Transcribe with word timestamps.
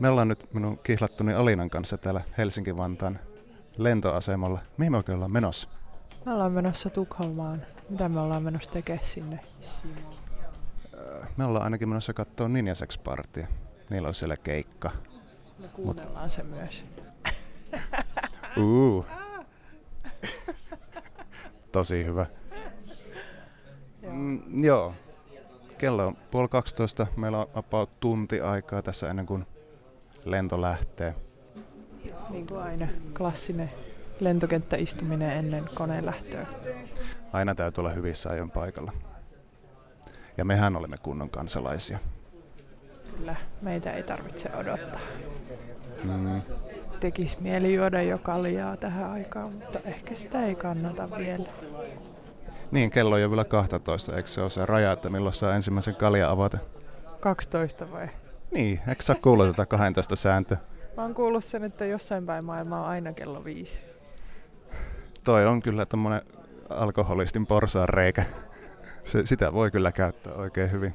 Me 0.00 0.08
ollaan 0.08 0.28
nyt 0.28 0.54
minun 0.54 0.78
kihlattuni 0.78 1.34
Alinan 1.34 1.70
kanssa 1.70 1.98
täällä 1.98 2.20
Helsinki-Vantaan 2.38 3.18
lentoasemalla. 3.78 4.60
Mihin 4.76 4.92
me 4.92 4.96
oikein 4.96 5.16
ollaan 5.16 5.32
menossa? 5.32 5.68
Me 6.26 6.32
ollaan 6.32 6.52
menossa 6.52 6.90
Tukholmaan. 6.90 7.62
Mitä 7.88 8.08
me 8.08 8.20
ollaan 8.20 8.42
menossa 8.42 8.70
tekemään 8.70 9.04
sinne? 9.04 9.40
Me 11.36 11.44
ollaan 11.44 11.64
ainakin 11.64 11.88
menossa 11.88 12.12
katsoa 12.12 12.48
Ninja 12.48 12.74
Sex 12.74 13.02
Partia. 13.04 13.46
Niillä 13.90 14.08
on 14.08 14.14
siellä 14.14 14.36
keikka. 14.36 14.90
Me 15.58 15.68
kuunnellaan 15.68 16.24
Mut... 16.24 16.32
se 16.32 16.42
myös. 16.42 16.84
Uh. 18.56 19.06
Tosi 21.72 22.04
hyvä. 22.04 22.26
Joo. 24.02 24.12
Mm, 24.12 24.64
joo. 24.64 24.94
Kello 25.78 26.06
on 26.06 26.16
puoli 26.30 26.48
12. 26.48 27.06
Meillä 27.16 27.38
on 27.38 27.46
about 27.54 28.00
tunti 28.00 28.40
aikaa 28.40 28.82
tässä 28.82 29.10
ennen 29.10 29.26
kuin 29.26 29.46
lento 30.24 30.60
lähtee. 30.60 31.14
Niin 32.30 32.46
kuin 32.46 32.62
aina. 32.62 32.88
Klassinen 33.16 33.70
lentokenttäistuminen 34.20 35.30
ennen 35.30 35.64
koneen 35.74 36.06
lähtöä. 36.06 36.46
Aina 37.32 37.54
täytyy 37.54 37.82
olla 37.82 37.90
hyvissä 37.90 38.30
ajoin 38.30 38.50
paikalla. 38.50 38.92
Ja 40.36 40.44
mehän 40.44 40.76
olemme 40.76 40.96
kunnon 41.02 41.30
kansalaisia. 41.30 41.98
Kyllä, 43.16 43.36
meitä 43.62 43.92
ei 43.92 44.02
tarvitse 44.02 44.50
odottaa. 44.56 45.00
Mm. 46.04 46.42
Tekis 47.00 47.40
mieli 47.40 47.74
juoda 47.74 48.02
jo 48.02 48.18
kaljaa 48.18 48.76
tähän 48.76 49.10
aikaan, 49.10 49.52
mutta 49.52 49.78
ehkä 49.84 50.14
sitä 50.14 50.42
ei 50.42 50.54
kannata 50.54 51.18
vielä. 51.18 51.44
Niin, 52.70 52.90
kello 52.90 53.14
on 53.14 53.22
jo 53.22 53.30
vielä 53.30 53.44
12, 53.44 54.16
eikö 54.16 54.28
se 54.28 54.40
ole 54.40 54.50
se 54.50 54.66
raja, 54.66 54.92
että 54.92 55.10
milloin 55.10 55.34
saa 55.34 55.54
ensimmäisen 55.54 55.94
kalja 55.96 56.30
avata? 56.30 56.58
12 57.20 57.92
vai? 57.92 58.08
Niin, 58.50 58.80
eikö 58.88 59.02
sä 59.02 59.14
kuullut 59.14 59.46
tätä 59.46 59.66
12 59.66 60.16
sääntöä? 60.16 60.58
Mä 60.96 61.02
oon 61.02 61.14
kuullut 61.14 61.44
sen, 61.44 61.64
että 61.64 61.84
jossain 61.84 62.26
päin 62.26 62.44
maailmaa 62.44 62.82
on 62.82 62.88
aina 62.88 63.12
kello 63.12 63.44
viisi. 63.44 63.82
Toi 65.24 65.46
on 65.46 65.62
kyllä 65.62 65.86
tommonen 65.86 66.22
alkoholistin 66.68 67.46
porsaan 67.46 67.88
reikä. 67.88 68.24
Se, 69.04 69.26
sitä 69.26 69.52
voi 69.52 69.70
kyllä 69.70 69.92
käyttää 69.92 70.32
oikein 70.32 70.72
hyvin. 70.72 70.94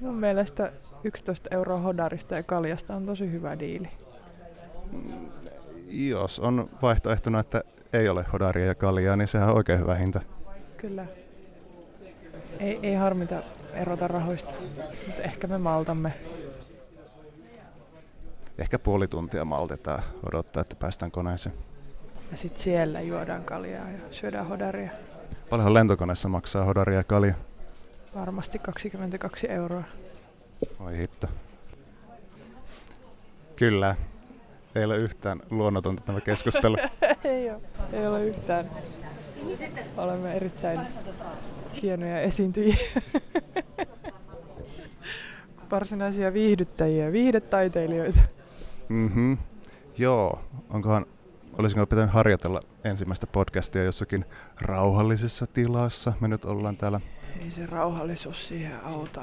Mun 0.00 0.14
mielestä 0.14 0.72
11 1.04 1.48
euroa 1.50 1.78
hodarista 1.78 2.34
ja 2.34 2.42
kaljasta 2.42 2.94
on 2.96 3.06
tosi 3.06 3.32
hyvä 3.32 3.58
diili. 3.58 3.88
Mm, 4.92 5.28
jos 5.90 6.40
on 6.40 6.70
vaihtoehtona, 6.82 7.40
että 7.40 7.64
ei 7.92 8.08
ole 8.08 8.24
hodaria 8.32 8.66
ja 8.66 8.74
kaljaa, 8.74 9.16
niin 9.16 9.28
sehän 9.28 9.48
on 9.48 9.56
oikein 9.56 9.78
hyvä 9.78 9.94
hinta. 9.94 10.20
Kyllä. 10.76 11.06
Ei, 12.60 12.78
ei 12.82 12.94
harmita 12.94 13.42
erota 13.74 14.08
rahoista, 14.08 14.54
mutta 15.06 15.22
ehkä 15.22 15.46
me 15.46 15.58
maltamme. 15.58 16.12
Ehkä 18.58 18.78
puoli 18.78 19.08
tuntia 19.08 19.44
maltetaan 19.44 20.02
odottaa, 20.28 20.60
että 20.60 20.76
päästään 20.76 21.10
koneeseen. 21.10 21.54
Ja 22.30 22.36
sitten 22.36 22.62
siellä 22.62 23.00
juodaan 23.00 23.44
kaljaa 23.44 23.90
ja 23.90 23.98
syödään 24.10 24.46
hodaria. 24.46 24.90
Paljon 25.50 25.74
lentokoneessa 25.74 26.28
maksaa 26.28 26.64
hodaria 26.64 26.96
ja 26.96 27.04
kalja? 27.04 27.34
Varmasti 28.14 28.58
22 28.58 29.50
euroa. 29.50 29.82
Oi 30.80 30.98
hitto. 30.98 31.26
Kyllä. 33.56 33.96
Ei 34.74 34.84
ole 34.84 34.96
yhtään 34.96 35.38
luonnotonta 35.50 36.02
tämä 36.02 36.20
keskustelu. 36.20 36.76
ei 37.24 37.50
ole. 37.50 37.60
Ei 37.92 38.06
ole 38.06 38.24
yhtään. 38.24 38.70
Olemme 39.96 40.34
erittäin 40.34 40.80
hienoja 41.82 42.20
esiintyjiä. 42.20 42.76
Varsinaisia 45.70 46.32
viihdyttäjiä, 46.32 47.12
viihdetaiteilijoita. 47.12 48.20
Mhm. 48.88 49.32
Joo. 49.98 50.40
Onkohan, 50.70 51.06
olisiko 51.58 51.86
pitänyt 51.86 52.10
harjoitella 52.10 52.60
ensimmäistä 52.84 53.26
podcastia 53.26 53.84
jossakin 53.84 54.24
rauhallisessa 54.60 55.46
tilassa? 55.46 56.12
Me 56.20 56.28
nyt 56.28 56.44
ollaan 56.44 56.76
täällä. 56.76 57.00
Ei 57.40 57.50
se 57.50 57.66
rauhallisuus 57.66 58.48
siihen 58.48 58.84
auta. 58.84 59.22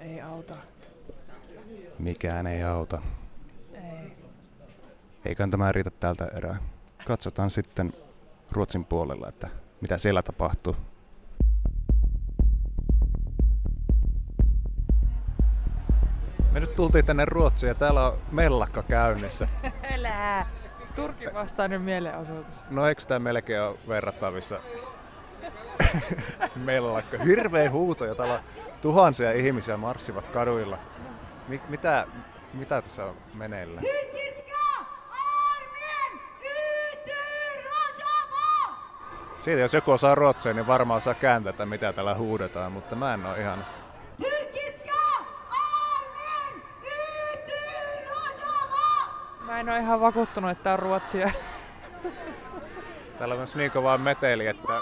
Ei 0.00 0.20
auta. 0.20 0.56
Mikään 1.98 2.46
ei 2.46 2.62
auta. 2.62 3.02
Ei. 3.74 4.12
Eiköhän 5.24 5.50
tämä 5.50 5.72
riitä 5.72 5.90
tältä 5.90 6.26
erää. 6.36 6.56
Katsotaan 7.06 7.50
sitten 7.50 7.92
Ruotsin 8.52 8.84
puolella, 8.84 9.28
että 9.28 9.48
mitä 9.80 9.98
siellä 9.98 10.22
tapahtuu. 10.22 10.76
Me 16.56 16.60
nyt 16.60 16.74
tultiin 16.74 17.04
tänne 17.04 17.24
Ruotsiin 17.24 17.68
ja 17.68 17.74
täällä 17.74 18.06
on 18.06 18.18
mellakka 18.30 18.82
käynnissä. 18.82 19.48
Elää! 19.94 20.46
Turkin 20.94 21.34
vastainen 21.34 21.80
mielenosoitus. 21.80 22.70
No 22.70 22.86
eikö 22.86 23.02
tämä 23.08 23.18
melkein 23.18 23.62
ole 23.62 23.78
verrattavissa 23.88 24.60
mellakka? 26.64 27.18
Hirveä 27.18 27.70
huuto 27.70 28.04
ja 28.04 28.14
täällä 28.14 28.34
on 28.34 28.40
tuhansia 28.80 29.32
ihmisiä 29.32 29.76
marssivat 29.76 30.28
kaduilla. 30.28 30.78
Mik, 31.48 31.68
mitä, 31.68 32.06
mitä 32.54 32.82
tässä 32.82 33.04
on 33.04 33.16
meneillä? 33.34 33.82
Siitä 39.38 39.60
jos 39.60 39.74
joku 39.74 39.90
osaa 39.90 40.14
ruotsia, 40.14 40.52
niin 40.52 40.66
varmaan 40.66 41.00
saa 41.00 41.14
kääntää, 41.14 41.66
mitä 41.66 41.92
täällä 41.92 42.14
huudetaan, 42.14 42.72
mutta 42.72 42.96
mä 42.96 43.14
en 43.14 43.26
ole 43.26 43.40
ihan... 43.40 43.66
en 49.66 49.72
ole 49.72 49.78
ihan 49.80 50.00
vakuuttunut, 50.00 50.50
että 50.50 50.72
on 50.72 50.78
ruotsia. 50.78 51.30
Täällä 53.18 53.32
on 53.32 53.38
myös 53.38 53.56
niin 53.56 53.70
kovaa 53.70 53.98
meteli, 53.98 54.46
että... 54.46 54.72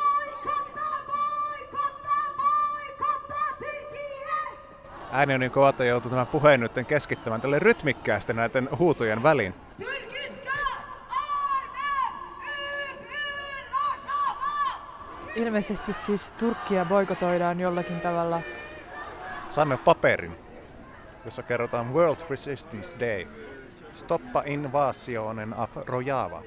Ääni 5.13 5.35
on 5.35 5.41
niin 5.41 5.53
kova, 5.53 5.69
että 5.69 5.85
joutuu 5.85 6.11
tämän 6.11 6.27
puheen 6.27 6.61
nyt 6.61 6.73
keskittämään 6.89 7.41
tälle 7.41 7.59
rytmikkäästi 7.59 8.33
näiden 8.33 8.69
huutojen 8.79 9.23
väliin. 9.23 9.55
Ilmeisesti 15.35 15.93
siis 15.93 16.29
Turkkia 16.29 16.85
boikotoidaan 16.85 17.61
jollakin 17.61 18.01
tavalla. 18.01 18.41
Saimme 19.51 19.77
paperin, 19.77 20.37
jossa 21.25 21.43
kerrotaan 21.43 21.95
World 21.95 22.19
Resistance 22.31 23.01
Day. 23.01 23.27
Stoppa 23.95 24.43
invasionen 24.47 25.55
af 25.55 25.71
Rojava. 25.77 26.43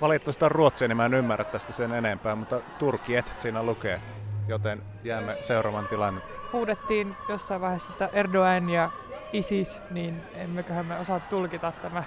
Valitettavasti 0.00 0.44
on 0.44 0.50
ruotsia, 0.50 0.88
niin 0.88 0.96
mä 0.96 1.04
en 1.06 1.14
ymmärrä 1.14 1.44
tästä 1.44 1.72
sen 1.72 1.92
enempää, 1.92 2.34
mutta 2.34 2.60
turkiet 2.78 3.32
siinä 3.36 3.62
lukee, 3.62 4.00
joten 4.48 4.82
jäämme 5.04 5.36
seuraavan 5.40 5.88
tilanne. 5.88 6.20
Huudettiin 6.52 7.16
jossain 7.28 7.60
vaiheessa, 7.60 7.92
että 7.92 8.08
Erdogan 8.12 8.70
ja 8.70 8.90
ISIS, 9.32 9.80
niin 9.90 10.22
emmeköhän 10.34 10.86
me 10.86 10.98
osaa 10.98 11.20
tulkita 11.20 11.72
tämä. 11.82 12.04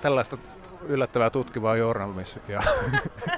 Tällaista 0.00 0.38
yllättävää 0.82 1.30
tutkivaa 1.30 1.76
journalismia. 1.76 2.62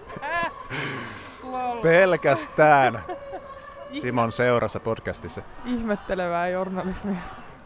Pelkästään 1.82 3.02
Simon 4.00 4.32
seurassa 4.32 4.80
podcastissa. 4.80 5.42
Ihmettelevää 5.64 6.48
journalismia. 6.48 7.16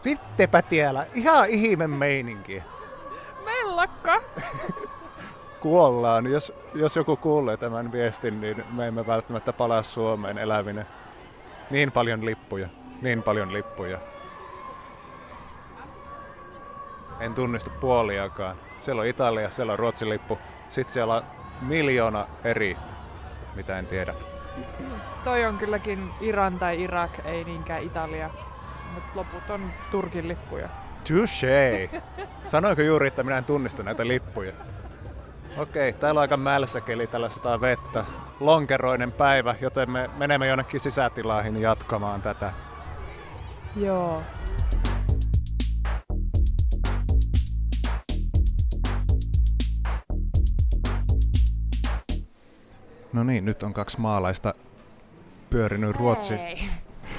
Vittepä 0.05 0.62
tiellä, 0.62 1.06
ihan 1.15 1.49
ihme 1.49 1.87
meininki. 1.87 2.62
Mellakka! 3.44 4.23
Kuollaan. 5.61 6.27
Jos, 6.27 6.53
jos 6.75 6.97
joku 6.97 7.17
kuulee 7.17 7.56
tämän 7.56 7.93
viestin, 7.93 8.41
niin 8.41 8.65
me 8.73 8.87
emme 8.87 9.06
välttämättä 9.06 9.53
palaa 9.53 9.83
Suomeen 9.83 10.39
elävinen. 10.39 10.87
Niin 11.71 11.93
paljon 11.93 12.27
lippuja, 12.27 12.69
niin 13.03 13.23
paljon 13.23 13.53
lippuja. 13.53 13.99
En 17.21 17.35
tunnista 17.35 17.71
puoliakaan. 17.81 18.56
Siellä 18.79 19.00
on 19.00 19.06
Italia, 19.06 19.50
siellä 19.50 19.73
on 19.73 19.79
Ruotsin 19.79 20.09
lippu. 20.09 20.39
Sitten 20.69 20.93
siellä 20.93 21.15
on 21.15 21.23
miljoona 21.62 22.27
eri, 22.44 22.77
mitä 23.55 23.79
en 23.79 23.87
tiedä. 23.87 24.15
Toi 25.25 25.45
on 25.45 25.59
kylläkin 25.59 26.11
Iran 26.21 26.59
tai 26.59 26.83
Irak, 26.83 27.11
ei 27.25 27.45
niinkään 27.45 27.83
Italia. 27.83 28.31
Mutta 28.95 29.11
loput 29.15 29.51
on 29.51 29.71
Turkin 29.91 30.29
lippuja. 30.29 30.69
Touché! 31.09 32.01
Sanoinko 32.45 32.83
juuri, 32.83 33.06
että 33.09 33.23
minä 33.23 33.39
en 33.39 33.45
tunnista 33.45 33.83
näitä 33.83 34.09
lippuja? 34.09 34.53
Okei, 35.56 35.93
täällä 35.93 36.19
on 36.19 36.23
aika 36.23 36.37
mälsä 36.37 36.81
keli, 36.81 37.06
tällä 37.06 37.29
sataa 37.29 37.61
vettä. 37.61 38.05
Lonkeroinen 38.41 39.12
päivä, 39.12 39.55
joten 39.61 39.91
me 39.91 40.11
menemme 40.17 40.47
jonnekin 40.47 40.81
sisätilaihin 40.81 41.61
jatkamaan 41.61 42.23
tätä. 42.23 42.53
Joo. 43.77 44.23
No 53.15 53.25
niin, 53.25 53.45
nyt 53.45 53.63
on 53.63 53.73
kaksi 53.73 54.01
maalaista 54.01 54.55
pyörinyt 55.51 55.97
Ruotsissa. 55.97 56.47
Ei. 56.47 56.69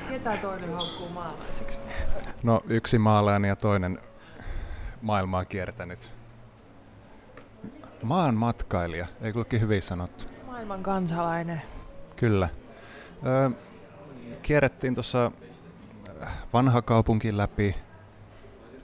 Ketä 0.10 0.38
toinen 0.38 0.74
haukkuu 0.74 1.10
maalaiseksi? 1.10 1.80
No 2.44 2.62
yksi 2.68 2.98
maalainen 2.98 3.50
ja 3.50 3.56
toinen 3.56 4.00
maailmaa 5.02 5.46
kiertänyt. 5.46 6.12
Maan 8.04 8.36
matkailija, 8.36 9.08
ei 9.22 9.34
kullekin 9.34 9.62
hyvin 9.62 9.82
sanottu. 9.82 10.26
Maailman 10.46 10.84
kansalainen. 10.84 11.62
Kyllä. 12.16 12.50
Öö, 13.26 13.50
kierrettiin 14.42 14.94
tuossa 14.94 15.32
vanha 16.54 16.82
kaupunki 16.82 17.38
läpi. 17.38 17.74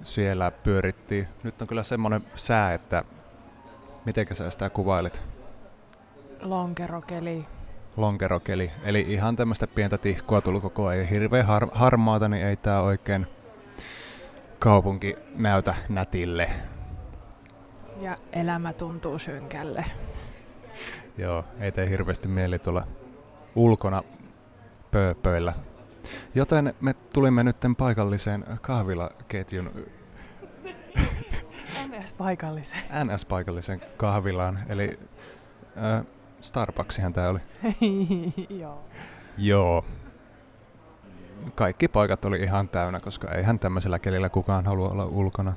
Siellä 0.02 0.52
pyörittiin. 0.52 1.28
Nyt 1.44 1.62
on 1.62 1.68
kyllä 1.68 1.84
semmoinen 1.84 2.26
sää, 2.36 2.74
että 2.74 3.04
miten 4.06 4.28
sä 4.32 4.50
sitä 4.50 4.70
kuvailit? 4.70 5.31
Lonkerokeli. 6.42 7.46
Lonkerokeli. 7.98 8.72
Eli 8.84 9.02
ihan 9.02 9.36
tämmöistä 9.36 9.68
pientä 9.68 9.98
tihkua 9.98 10.42
tullut 10.42 10.62
koko 10.62 10.86
ajan. 10.88 11.08
Hirveän 11.08 11.46
har- 11.46 11.70
harmaata, 11.72 12.30
niin 12.30 12.46
ei 12.48 12.56
tää 12.56 12.82
oikein 12.82 13.28
kaupunki 14.60 15.16
näytä 15.36 15.76
nätille. 15.90 16.50
Ja 18.02 18.18
elämä 18.34 18.74
tuntuu 18.74 19.20
synkälle. 19.20 19.86
Joo, 21.18 21.44
ei 21.62 21.72
tee 21.72 21.90
hirveästi 21.90 22.28
mieli 22.28 22.60
tulla 22.60 22.88
ulkona 23.56 24.04
pööpöillä. 24.92 25.54
Joten 26.36 26.74
me 26.82 26.94
tulimme 27.14 27.44
nyt 27.44 27.58
paikalliseen 27.78 28.46
kahvilaketjun 28.62 29.72
NS-paikalliseen. 31.88 32.84
NS-paikallisen 33.06 33.82
kahvilaan, 33.98 34.60
eli 34.70 35.00
äh, 35.78 36.06
Starbucksihan 36.42 37.14
tää 37.14 37.30
oli. 37.30 37.40
Joo. 38.62 38.84
Joo. 39.38 39.86
Kaikki 41.56 41.88
paikat 41.88 42.26
oli 42.26 42.40
ihan 42.40 42.70
täynnä, 42.70 43.00
koska 43.00 43.32
eihän 43.32 43.60
tämmöisellä 43.60 44.00
kelillä 44.00 44.30
kukaan 44.30 44.66
halua 44.66 44.90
olla 44.90 45.06
ulkona. 45.06 45.54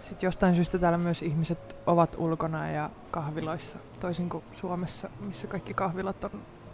Sitten 0.00 0.26
jostain 0.26 0.54
syystä 0.54 0.78
täällä 0.78 0.98
myös 0.98 1.22
ihmiset 1.22 1.76
ovat 1.86 2.16
ulkona 2.18 2.70
ja 2.70 2.90
kahviloissa, 3.10 3.78
toisin 4.00 4.28
kuin 4.28 4.44
Suomessa, 4.52 5.10
missä 5.20 5.46
kaikki 5.46 5.74
kahvilat 5.74 6.24
on 6.24 6.30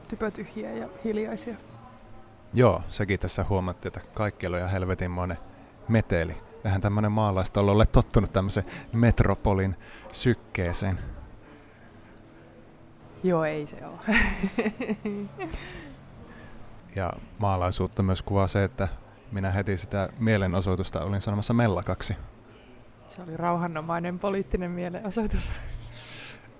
typötyhjiä 0.08 0.72
ja 0.72 0.88
hiljaisia. 1.04 1.56
Joo, 2.54 2.82
sekin 2.88 3.20
tässä 3.20 3.44
huomattiin, 3.48 3.92
että 3.96 4.08
kaikki 4.14 4.46
oli 4.46 4.58
ihan 4.58 4.70
helvetinmoinen 4.70 5.38
meteli. 5.88 6.36
Eihän 6.64 6.80
tämmöinen 6.80 7.12
maalaistalo 7.12 7.72
ole 7.72 7.86
tottunut 7.86 8.32
tämmöiseen 8.32 8.66
metropolin 8.92 9.76
sykkeeseen. 10.12 10.98
Joo, 13.22 13.44
ei 13.44 13.66
se 13.66 13.76
ole. 13.86 14.16
Ja 16.96 17.10
maalaisuutta 17.38 18.02
myös 18.02 18.22
kuvaa 18.22 18.48
se, 18.48 18.64
että 18.64 18.88
minä 19.32 19.50
heti 19.50 19.76
sitä 19.76 20.08
mielenosoitusta 20.18 21.04
olin 21.04 21.20
sanomassa 21.20 21.54
mellakaksi. 21.54 22.16
Se 23.08 23.22
oli 23.22 23.36
rauhanomainen 23.36 24.18
poliittinen 24.18 24.70
mielenosoitus. 24.70 25.50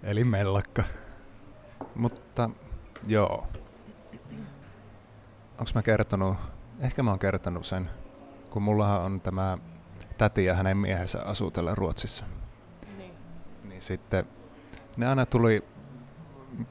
Eli 0.03 0.25
mellakka. 0.25 0.85
Mutta 1.95 2.51
joo. 3.07 3.47
Onks 5.59 5.75
mä 5.75 5.83
kertonut, 5.83 6.37
ehkä 6.81 7.03
mä 7.03 7.11
oon 7.11 7.19
kertonut 7.19 7.67
sen, 7.67 7.91
kun 8.51 8.63
mullahan 8.63 9.01
on 9.01 9.21
tämä 9.21 9.59
täti 10.19 10.45
ja 10.45 10.55
hänen 10.55 10.77
miehensä 10.77 11.23
asuu 11.23 11.51
täällä 11.51 11.75
Ruotsissa. 11.75 12.25
Niin. 12.97 13.15
Niin 13.65 13.83
sitten 13.83 14.27
ne 14.97 15.07
aina 15.07 15.27
tuli 15.27 15.65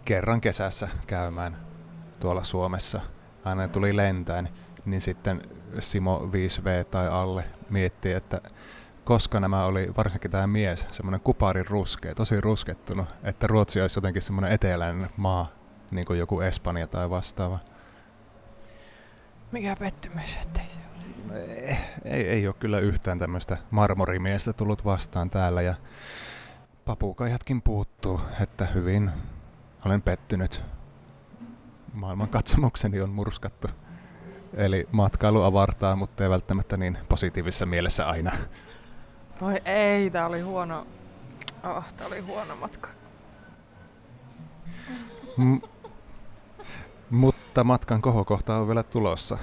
kerran 0.06 0.42
kesässä 0.42 0.88
käymään 1.08 1.58
tuolla 2.20 2.44
Suomessa. 2.44 3.02
Aina 3.46 3.68
tuli 3.68 3.96
lentäen, 3.96 4.50
niin 4.86 5.02
sitten 5.02 5.42
Simo 5.80 6.30
5V 6.32 6.86
tai 6.86 7.08
alle 7.08 7.46
mietti, 7.70 8.12
että 8.12 8.42
koska 9.04 9.40
nämä 9.40 9.66
oli, 9.66 9.92
varsinkin 9.98 10.32
tämä 10.32 10.48
mies, 10.48 10.86
semmoinen 10.92 11.22
kuparin 11.22 11.68
ruskea, 11.68 12.16
tosi 12.16 12.42
ruskettunut, 12.42 13.08
että 13.24 13.48
Ruotsi 13.48 13.82
olisi 13.82 13.98
jotenkin 13.98 14.22
semmoinen 14.22 14.52
eteläinen 14.52 15.10
maa, 15.18 15.48
niin 15.92 16.06
kuin 16.06 16.20
joku 16.20 16.42
Espanja 16.42 16.88
tai 16.88 17.10
vastaava. 17.10 17.60
Mikä 19.52 19.76
pettymys, 19.76 20.38
ettei 20.42 20.66
se 20.70 20.80
ole. 20.80 21.40
Ei, 21.40 21.78
ei, 22.06 22.28
ei 22.30 22.48
ole 22.48 22.56
kyllä 22.60 22.80
yhtään 22.80 23.20
tämmöistä 23.20 23.58
marmorimiestä 23.72 24.54
tullut 24.54 24.86
vastaan 24.86 25.30
täällä 25.30 25.62
ja 25.62 25.76
papukaijatkin 26.86 27.62
puuttuu, 27.62 28.22
että 28.42 28.66
hyvin 28.66 29.12
olen 29.86 30.02
pettynyt. 30.02 30.64
Maailman 31.94 32.30
katsomukseni 32.30 33.02
on 33.02 33.10
murskattu. 33.10 33.68
Eli 34.54 34.88
matkailu 34.92 35.44
avartaa, 35.44 35.96
mutta 35.96 36.24
ei 36.24 36.30
välttämättä 36.30 36.78
niin 36.78 36.98
positiivisessa 37.10 37.66
mielessä 37.66 38.08
aina. 38.08 38.32
Voi 39.42 39.62
ei, 39.66 40.10
tää 40.10 40.28
oli 40.28 40.42
huono. 40.42 40.88
Oh, 41.64 41.84
tää 41.98 42.08
oli 42.08 42.20
huono 42.20 42.56
matka. 42.56 42.90
M- 45.38 45.58
mutta 47.10 47.64
matkan 47.64 48.02
kohokohta 48.02 48.56
on 48.56 48.68
vielä 48.68 48.84
tulossa. 48.84 49.38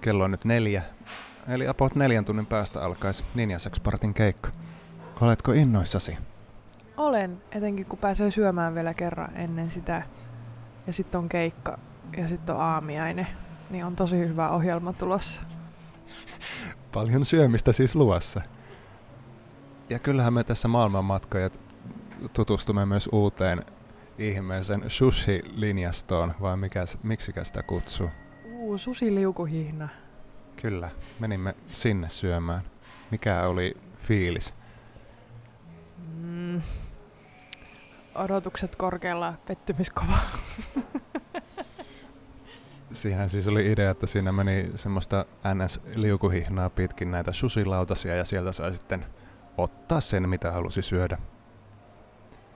Kello 0.00 0.24
on 0.24 0.30
nyt 0.30 0.44
neljä. 0.44 0.82
Eli 1.48 1.68
about 1.68 1.94
neljän 1.94 2.24
tunnin 2.24 2.46
päästä 2.46 2.80
alkaisi 2.80 3.24
Ninja 3.34 3.58
Sexpartin 3.58 4.14
keikka. 4.14 4.50
Oletko 5.20 5.52
innoissasi? 5.52 6.16
Olen, 6.96 7.42
etenkin 7.52 7.86
kun 7.86 7.98
pääsee 7.98 8.30
syömään 8.30 8.74
vielä 8.74 8.94
kerran 8.94 9.36
ennen 9.36 9.70
sitä. 9.70 10.02
Ja 10.86 10.92
sitten 10.92 11.18
on 11.18 11.28
keikka 11.28 11.78
ja 12.16 12.28
sitten 12.28 12.54
on 12.54 12.60
aamiainen. 12.60 13.26
Niin 13.70 13.84
on 13.84 13.96
tosi 13.96 14.18
hyvä 14.18 14.48
ohjelma 14.48 14.92
tulossa. 14.92 15.42
Paljon 16.92 17.24
syömistä 17.24 17.72
siis 17.72 17.94
luvassa. 17.96 18.42
Ja 19.90 19.98
kyllähän 19.98 20.32
me 20.32 20.44
tässä 20.44 20.68
maailmanmatkajat 20.68 21.60
tutustumme 22.34 22.86
myös 22.86 23.08
uuteen 23.12 23.62
ihmeisen 24.18 24.82
sushi-linjastoon, 24.88 26.34
vai 26.40 26.56
mikä, 26.56 26.84
miksikä 27.02 27.44
sitä 27.44 27.62
kutsuu. 27.62 28.10
Uu, 28.52 28.78
susiliukuhihna. 28.78 29.88
Kyllä, 30.56 30.90
menimme 31.20 31.54
sinne 31.66 32.08
syömään. 32.08 32.62
Mikä 33.10 33.46
oli 33.46 33.76
fiilis? 33.96 34.54
Mm. 36.16 36.62
Odotukset 38.14 38.76
korkealla, 38.76 39.34
pettymys 39.46 39.90
kova. 39.90 40.18
Siinä 42.92 43.28
siis 43.28 43.48
oli 43.48 43.72
idea, 43.72 43.90
että 43.90 44.06
siinä 44.06 44.32
meni 44.32 44.70
semmoista 44.74 45.24
NS-liukuhihnaa 45.44 46.70
pitkin 46.70 47.10
näitä 47.10 47.32
susilautasia 47.32 48.16
ja 48.16 48.24
sieltä 48.24 48.52
sai 48.52 48.74
sitten 48.74 49.06
ottaa 49.58 50.00
sen, 50.00 50.28
mitä 50.28 50.52
halusi 50.52 50.82
syödä. 50.82 51.18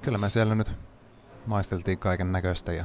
Kyllä 0.02 0.18
me 0.18 0.30
siellä 0.30 0.54
nyt 0.54 0.72
maisteltiin 1.46 1.98
kaiken 1.98 2.32
näköistä 2.32 2.72
ja 2.72 2.84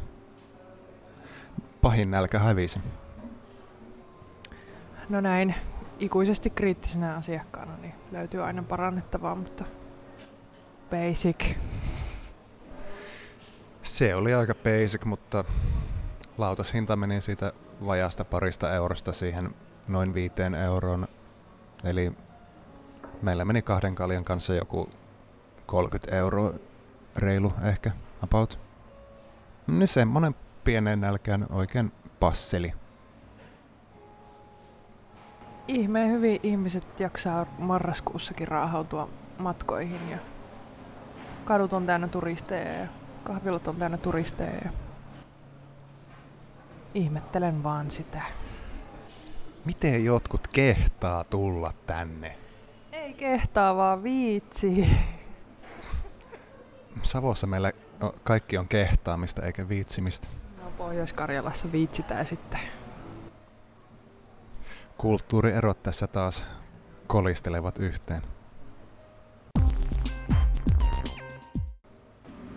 pahin 1.82 2.12
nälkä 2.12 2.40
hävisi. 2.40 2.80
No 5.10 5.22
näin, 5.22 5.56
ikuisesti 6.00 6.50
kriittisenä 6.50 7.16
asiakkaana 7.16 7.78
niin 7.78 7.94
löytyy 8.12 8.44
aina 8.44 8.64
parannettavaa, 8.64 9.36
mutta 9.36 9.66
basic. 10.90 11.56
Se 13.84 14.16
oli 14.16 14.34
aika 14.34 14.56
basic, 14.56 15.06
mutta 15.06 15.44
lautashinta 16.38 16.96
meni 16.96 17.22
siitä 17.22 17.54
vajasta 17.86 18.26
parista 18.26 18.74
eurosta 18.74 19.12
siihen 19.12 19.56
noin 19.88 20.14
viiteen 20.14 20.56
euroon. 20.56 21.08
Eli 21.84 22.12
meillä 23.22 23.46
meni 23.46 23.62
kahden 23.62 23.96
kaljan 23.96 24.24
kanssa 24.24 24.54
joku 24.54 24.90
30 25.66 26.16
euroa 26.16 26.54
reilu 27.16 27.54
ehkä, 27.64 27.92
about. 28.22 28.60
Niin 29.68 29.88
semmonen 29.88 30.36
pienen 30.64 31.02
nälkään 31.02 31.46
oikein 31.50 31.92
passeli. 32.20 32.74
Ihmeen 35.68 36.12
hyvin 36.12 36.40
ihmiset 36.44 37.00
jaksaa 37.00 37.46
marraskuussakin 37.58 38.48
raahautua 38.48 39.10
matkoihin 39.38 40.10
ja 40.10 40.18
kadut 41.46 41.74
on 41.74 41.86
täynnä 41.86 42.08
turisteja 42.08 42.74
ja 42.74 42.88
kahvilat 43.24 43.68
on 43.68 43.76
täynnä 43.76 43.98
turisteja. 43.98 44.56
Ja 44.64 44.70
ihmettelen 46.94 47.64
vaan 47.64 47.92
sitä. 47.92 48.22
Miten 49.66 50.06
jotkut 50.06 50.48
kehtaa 50.48 51.24
tulla 51.30 51.72
tänne? 51.88 52.38
Ei 52.92 53.14
kehtaa 53.14 53.76
vaan 53.76 54.04
viitsi. 54.04 54.90
Savossa 57.04 57.48
meillä 57.48 57.72
o- 58.04 58.16
kaikki 58.24 58.58
on 58.58 58.68
kehtaamista 58.68 59.46
eikä 59.46 59.70
viitsimistä. 59.70 60.28
No 60.64 60.72
Pohjois-Karjalassa 60.78 61.72
viitsitään 61.72 62.26
sitten. 62.28 62.60
Kulttuurierot 64.98 65.84
tässä 65.84 66.08
taas 66.08 66.44
kolistelevat 67.08 67.80
yhteen. 67.80 68.22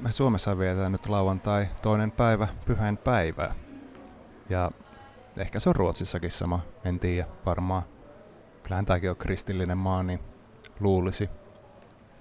Me 0.00 0.12
Suomessa 0.12 0.58
vietetään 0.58 0.92
nyt 0.92 1.06
lauantai 1.06 1.68
toinen 1.82 2.10
päivä 2.10 2.48
pyhän 2.64 2.96
päivää. 2.96 3.54
Ja 4.48 4.70
ehkä 5.36 5.60
se 5.60 5.68
on 5.68 5.76
Ruotsissakin 5.76 6.30
sama, 6.30 6.60
en 6.84 7.00
tiedä 7.00 7.28
varmaan. 7.46 7.82
Kyllähän 8.62 8.86
tämäkin 8.86 9.10
on 9.10 9.16
kristillinen 9.16 9.78
maa, 9.78 10.02
niin 10.02 10.20
luulisi. 10.80 11.30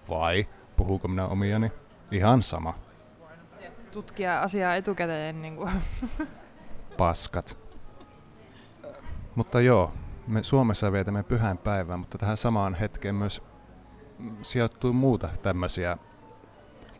Vai 0.10 0.48
puhuuko 0.77 1.08
minä 1.08 1.27
omiani? 1.27 1.72
Ihan 2.12 2.44
sama. 2.44 2.74
Tutkia 3.91 4.41
asiaa 4.41 4.75
etukäteen. 4.75 5.41
Niin 5.41 5.55
kuin. 5.55 5.72
Paskat. 6.98 7.58
Mutta 9.36 9.62
joo, 9.62 9.94
me 10.27 10.44
Suomessa 10.44 10.91
vietämme 10.91 11.24
pyhän 11.24 11.58
päivää, 11.58 11.98
mutta 11.98 12.17
tähän 12.17 12.38
samaan 12.38 12.74
hetkeen 12.74 13.15
myös 13.15 13.44
sijoittuu 14.41 14.94
muuta 14.94 15.29
tämmöisiä 15.41 15.98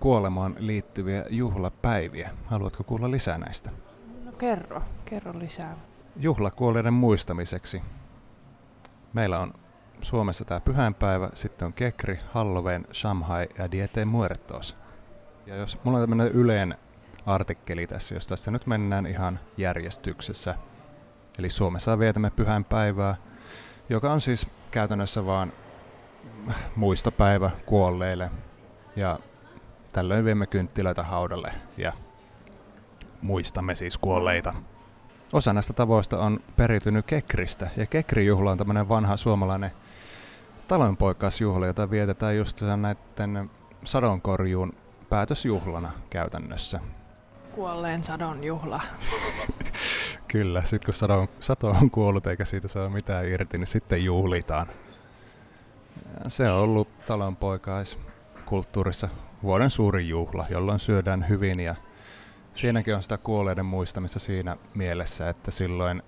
kuolemaan 0.06 0.56
liittyviä 0.60 1.26
juhlapäiviä. 1.30 2.30
Haluatko 2.46 2.84
kuulla 2.84 3.12
lisää 3.12 3.38
näistä? 3.38 3.72
No 4.24 4.32
kerro, 4.32 4.82
kerro 5.06 5.40
lisää. 5.40 5.78
Juhlakuolleiden 6.16 6.94
muistamiseksi. 6.94 7.82
Meillä 9.14 9.40
on 9.40 9.54
Suomessa 10.02 10.46
tämä 10.46 10.60
pyhänpäivä, 10.60 11.30
sitten 11.34 11.66
on 11.66 11.74
Kekri, 11.74 12.20
Halloween, 12.34 12.88
Shanghai 12.94 13.48
ja 13.58 13.72
Diete 13.72 14.06
Muertos. 14.06 14.78
Ja 15.46 15.56
jos 15.56 15.84
mulla 15.84 15.98
on 15.98 16.04
tämmöinen 16.04 16.28
yleen 16.28 16.78
artikkeli 17.26 17.88
tässä, 17.88 18.16
jos 18.16 18.28
tässä 18.28 18.52
nyt 18.52 18.68
mennään 18.68 19.06
ihan 19.06 19.40
järjestyksessä. 19.58 20.56
Eli 21.40 21.50
Suomessa 21.50 22.00
vietämme 22.00 22.30
pyhänpäivää, 22.30 23.16
joka 23.90 24.12
on 24.12 24.22
siis 24.22 24.48
käytännössä 24.72 25.26
vaan 25.26 25.54
muistopäivä 26.76 27.52
kuolleille. 27.66 28.32
Ja 28.96 29.20
tällöin 29.96 30.26
viemme 30.26 30.48
kynttilöitä 30.48 31.04
haudalle 31.04 31.52
ja 31.78 31.94
muistamme 33.22 33.76
siis 33.76 33.98
kuolleita. 33.98 34.54
Osa 35.34 35.54
näistä 35.54 35.74
tavoista 35.74 36.20
on 36.20 36.40
periytynyt 36.56 37.06
Kekristä, 37.06 37.70
ja 37.78 37.86
Kekrijuhla 37.86 38.52
on 38.52 38.58
tämmöinen 38.58 38.90
vanha 38.90 39.18
suomalainen 39.18 39.72
talonpoikasjuhla, 40.68 41.68
jota 41.68 41.90
vietetään 41.90 42.38
just 42.38 42.62
näiden 42.62 43.52
sadonkorjuun 43.84 44.74
päätösjuhlana 45.10 45.92
käytännössä. 46.10 46.80
Kuolleen 47.52 48.04
sadon 48.04 48.44
juhla. 48.44 48.82
Kyllä, 50.32 50.62
sitten 50.66 50.86
kun 50.86 50.94
sadon, 50.94 51.28
sato 51.40 51.70
on 51.70 51.92
kuollut 51.92 52.28
eikä 52.28 52.46
siitä 52.46 52.68
saa 52.68 52.90
mitään 52.90 53.28
irti, 53.28 53.58
niin 53.58 53.68
sitten 53.68 54.06
juhlitaan. 54.06 54.68
Se 56.28 56.50
on 56.50 56.60
ollut 56.60 57.06
talonpoikaiskulttuurissa 57.06 59.10
vuoden 59.46 59.70
suurin 59.70 60.10
juhla, 60.10 60.46
jolloin 60.50 60.80
syödään 60.80 61.30
hyvin 61.30 61.60
ja 61.60 61.76
siinäkin 62.54 62.96
on 62.96 63.04
sitä 63.04 63.18
kuolleiden 63.18 63.66
muistamista 63.66 64.20
siinä 64.20 64.58
mielessä, 64.74 65.30
että 65.30 65.52
silloin 65.52 66.04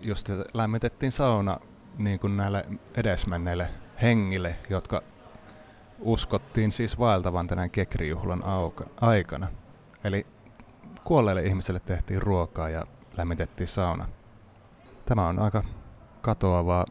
just 0.00 0.28
lämmitettiin 0.54 1.12
sauna 1.12 1.60
niin 1.98 2.18
kuin 2.20 2.36
näille 2.36 2.64
edesmenneille 2.94 3.68
hengille, 4.02 4.56
jotka 4.70 5.02
uskottiin 5.98 6.72
siis 6.72 6.98
vaeltavan 6.98 7.46
tänään 7.46 7.70
kekrijuhlan 7.70 8.44
aikana. 9.00 9.48
Eli 10.04 10.26
kuolleille 11.04 11.42
ihmisille 11.42 11.80
tehtiin 11.80 12.22
ruokaa 12.22 12.68
ja 12.68 12.86
lämmitettiin 13.16 13.68
sauna. 13.68 14.08
Tämä 15.06 15.28
on 15.28 15.38
aika 15.38 15.62
katoavaa 16.20 16.86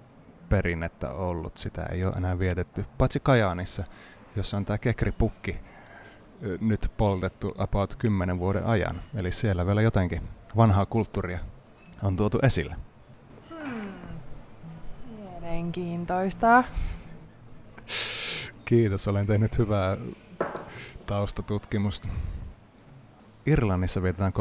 perinnettä 0.49 1.09
ollut. 1.11 1.57
Sitä 1.57 1.85
ei 1.85 2.05
ole 2.05 2.13
enää 2.17 2.39
vietetty, 2.39 2.85
paitsi 2.97 3.19
Kajaanissa, 3.19 3.83
jossa 4.35 4.57
on 4.57 4.65
tämä 4.65 4.77
kekripukki 4.77 5.59
nyt 6.61 6.91
poltettu 6.97 7.53
about 7.57 7.95
10 7.95 8.39
vuoden 8.39 8.65
ajan. 8.65 9.01
Eli 9.15 9.31
siellä 9.31 9.65
vielä 9.65 9.81
jotenkin 9.81 10.21
vanhaa 10.57 10.85
kulttuuria 10.85 11.39
on 12.03 12.15
tuotu 12.15 12.39
esille. 12.43 12.75
Hmm. 13.49 13.93
Mielenkiintoista. 15.15 16.63
Kiitos, 18.65 19.07
olen 19.07 19.25
tehnyt 19.25 19.57
hyvää 19.57 19.97
taustatutkimusta. 21.05 22.07
Irlannissa 23.45 24.03
vietetään 24.03 24.33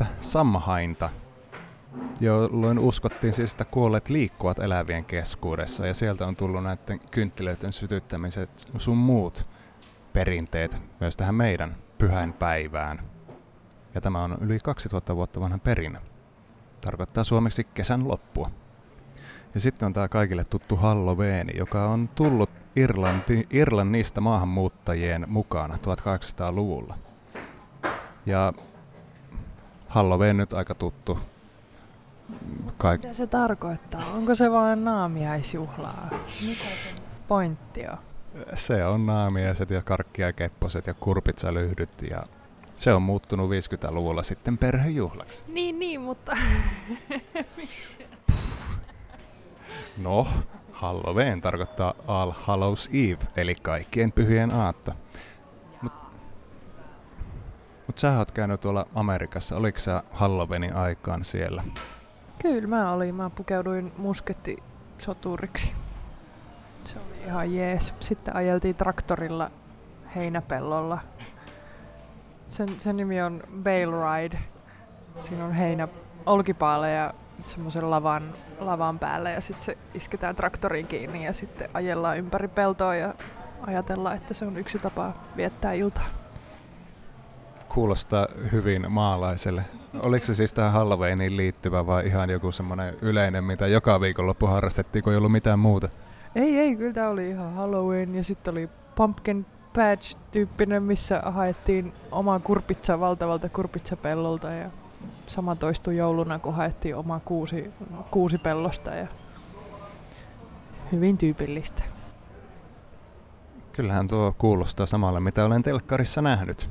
31.10. 0.00 0.06
Sammahainta, 0.20 1.10
jolloin 2.20 2.78
uskottiin 2.78 3.32
siis, 3.32 3.52
että 3.52 3.64
kuolleet 3.64 4.08
liikkuvat 4.08 4.58
elävien 4.58 5.04
keskuudessa 5.04 5.86
ja 5.86 5.94
sieltä 5.94 6.26
on 6.26 6.34
tullut 6.34 6.62
näiden 6.62 7.00
kynttilöiden 7.10 7.72
sytyttämiset 7.72 8.50
sun 8.78 8.98
muut 8.98 9.46
perinteet 10.12 10.82
myös 11.00 11.16
tähän 11.16 11.34
meidän 11.34 11.76
pyhän 11.98 12.32
päivään. 12.32 13.02
Ja 13.94 14.00
tämä 14.00 14.22
on 14.22 14.38
yli 14.40 14.58
2000 14.64 15.16
vuotta 15.16 15.40
vanha 15.40 15.58
perinne. 15.58 16.00
Tarkoittaa 16.84 17.24
suomeksi 17.24 17.64
kesän 17.64 18.08
loppua. 18.08 18.50
Ja 19.54 19.60
sitten 19.60 19.86
on 19.86 19.92
tämä 19.92 20.08
kaikille 20.08 20.44
tuttu 20.44 20.76
Halloween, 20.76 21.48
joka 21.54 21.88
on 21.88 22.08
tullut 22.08 22.50
Irlanti, 22.76 23.46
Irlannista 23.50 24.20
maahanmuuttajien 24.20 25.26
mukana 25.28 25.74
1800-luvulla. 25.74 26.98
Ja 28.26 28.52
Halloween 29.88 30.36
nyt 30.36 30.52
aika 30.52 30.74
tuttu. 30.74 31.18
Kaik- 32.78 33.02
Mitä 33.02 33.14
se 33.14 33.26
tarkoittaa? 33.26 34.04
Onko 34.14 34.34
se 34.34 34.50
vain 34.50 34.84
naamiaisjuhlaa? 34.84 36.10
Mikä 36.46 36.64
se 36.64 37.02
pointti 37.28 37.86
on? 37.86 37.98
Se 38.54 38.84
on 38.84 39.06
naamiaiset 39.06 39.70
ja 39.70 39.82
karkkia 39.82 40.32
kepposet 40.32 40.86
ja 40.86 40.94
kurpitsalyhdyt 40.94 42.02
ja 42.10 42.22
se 42.74 42.94
on 42.94 43.02
muuttunut 43.02 43.50
50-luvulla 43.50 44.22
sitten 44.22 44.58
perhejuhlaksi. 44.58 45.42
Niin, 45.48 45.78
niin, 45.78 46.00
mutta... 46.00 46.36
no, 50.02 50.26
Halloween 50.72 51.40
tarkoittaa 51.40 51.94
All 52.06 52.32
Hallows 52.34 52.88
Eve, 52.92 53.26
eli 53.36 53.54
kaikkien 53.54 54.12
pyhien 54.12 54.50
aatto. 54.50 54.92
Mutta 57.86 58.00
sä 58.00 58.18
oot 58.18 58.32
käynyt 58.32 58.60
tuolla 58.60 58.86
Amerikassa. 58.94 59.56
Oliko 59.56 59.78
sä 59.78 60.02
Halloweenin 60.12 60.76
aikaan 60.76 61.24
siellä? 61.24 61.64
Kyllä 62.42 62.68
mä 62.68 62.92
olin. 62.92 63.14
Mä 63.14 63.30
pukeuduin 63.30 63.92
muskettisoturiksi. 63.96 65.72
Se 66.84 66.94
oli 66.98 67.24
ihan 67.26 67.54
jees. 67.54 67.94
Sitten 68.00 68.36
ajeltiin 68.36 68.74
traktorilla 68.74 69.50
heinäpellolla. 70.14 70.98
Sen, 72.48 72.80
sen 72.80 72.96
nimi 72.96 73.22
on 73.22 73.42
Bale 73.62 74.20
Ride. 74.20 74.38
Siinä 75.18 75.44
on 75.44 75.52
heinä 75.52 75.88
olkipaaleja 76.26 77.14
semmoisen 77.44 77.90
lavan, 77.90 78.34
lavan 78.58 78.98
päällä 78.98 79.30
ja 79.30 79.40
sitten 79.40 79.64
se 79.64 79.78
isketään 79.94 80.36
traktoriin 80.36 80.86
kiinni 80.86 81.24
ja 81.24 81.32
sitten 81.32 81.70
ajellaan 81.74 82.18
ympäri 82.18 82.48
peltoa 82.48 82.94
ja 82.94 83.14
ajatellaan, 83.66 84.16
että 84.16 84.34
se 84.34 84.46
on 84.46 84.56
yksi 84.56 84.78
tapa 84.78 85.12
viettää 85.36 85.72
iltaa 85.72 86.22
kuulostaa 87.68 88.26
hyvin 88.52 88.92
maalaiselle. 88.92 89.64
Oliko 90.00 90.26
se 90.26 90.34
siis 90.34 90.54
tähän 90.54 90.72
Halloweeniin 90.72 91.36
liittyvä 91.36 91.86
vai 91.86 92.06
ihan 92.06 92.30
joku 92.30 92.52
semmoinen 92.52 92.94
yleinen, 93.02 93.44
mitä 93.44 93.66
joka 93.66 94.00
viikonloppu 94.00 94.46
harrastettiin, 94.46 95.02
kun 95.02 95.12
ei 95.12 95.16
ollut 95.16 95.32
mitään 95.32 95.58
muuta? 95.58 95.88
Ei, 96.34 96.58
ei, 96.58 96.76
kyllä 96.76 96.92
tämä 96.92 97.08
oli 97.08 97.30
ihan 97.30 97.54
Halloween 97.54 98.14
ja 98.14 98.24
sitten 98.24 98.52
oli 98.52 98.68
Pumpkin 98.94 99.46
Patch-tyyppinen, 99.72 100.82
missä 100.82 101.22
haettiin 101.24 101.92
omaa 102.10 102.38
kurpitsa 102.38 103.00
valtavalta 103.00 103.48
kurpitsapellolta 103.48 104.50
ja 104.50 104.70
sama 105.26 105.56
toistui 105.56 105.96
jouluna, 105.96 106.38
kun 106.38 106.54
haettiin 106.54 106.96
omaa 106.96 107.20
kuusi, 107.24 107.70
kuusi 108.10 108.38
pellosta 108.38 108.94
ja 108.94 109.06
hyvin 110.92 111.18
tyypillistä. 111.18 111.82
Kyllähän 113.72 114.08
tuo 114.08 114.34
kuulostaa 114.38 114.86
samalle, 114.86 115.20
mitä 115.20 115.44
olen 115.44 115.62
telkkarissa 115.62 116.22
nähnyt. 116.22 116.68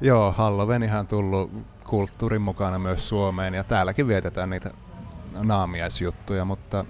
Joo, 0.00 0.32
Halloween 0.32 0.82
ihan 0.82 1.06
tullut 1.06 1.50
kulttuurin 1.84 2.42
mukana 2.42 2.78
myös 2.78 3.08
Suomeen 3.08 3.54
ja 3.54 3.64
täälläkin 3.64 4.08
vietetään 4.08 4.50
niitä 4.50 4.70
naamiaisjuttuja, 5.42 6.44
mutta 6.44 6.84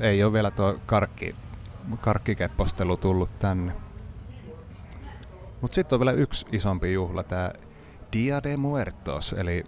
ei 0.00 0.24
ole 0.24 0.32
vielä 0.32 0.50
tuo 0.50 0.78
karkki, 0.86 1.36
karkkikeppostelu 2.00 2.96
tullut 2.96 3.38
tänne. 3.38 3.72
Mutta 5.60 5.74
sitten 5.74 5.96
on 5.96 6.00
vielä 6.00 6.12
yksi 6.12 6.46
isompi 6.52 6.92
juhla, 6.92 7.22
tämä 7.22 7.52
Dia 8.12 8.42
de 8.42 8.56
Muertos, 8.56 9.32
eli, 9.38 9.64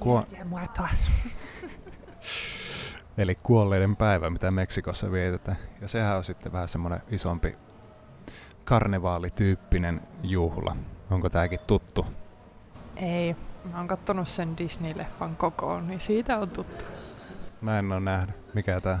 kuo- 0.00 0.26
Dia 0.30 0.38
de 0.38 0.44
Muertos. 0.44 1.10
eli 3.18 3.34
kuolleiden 3.34 3.96
päivä, 3.96 4.30
mitä 4.30 4.50
Meksikossa 4.50 5.12
vietetään. 5.12 5.58
Ja 5.80 5.88
sehän 5.88 6.16
on 6.16 6.24
sitten 6.24 6.52
vähän 6.52 6.68
semmoinen 6.68 7.00
isompi 7.10 7.56
karnevaalityyppinen 8.64 10.00
juhla. 10.22 10.76
Onko 11.10 11.30
tääkin 11.30 11.60
tuttu? 11.66 12.06
Ei. 12.96 13.36
Mä 13.72 13.78
oon 13.78 13.88
kattonut 13.88 14.28
sen 14.28 14.56
Disney-leffan 14.58 15.36
kokoon, 15.36 15.84
niin 15.84 16.00
siitä 16.00 16.38
on 16.38 16.50
tuttu. 16.50 16.84
Mä 17.60 17.78
en 17.78 17.92
oo 17.92 18.00
nähnyt. 18.00 18.54
Mikä 18.54 18.80
tää? 18.80 19.00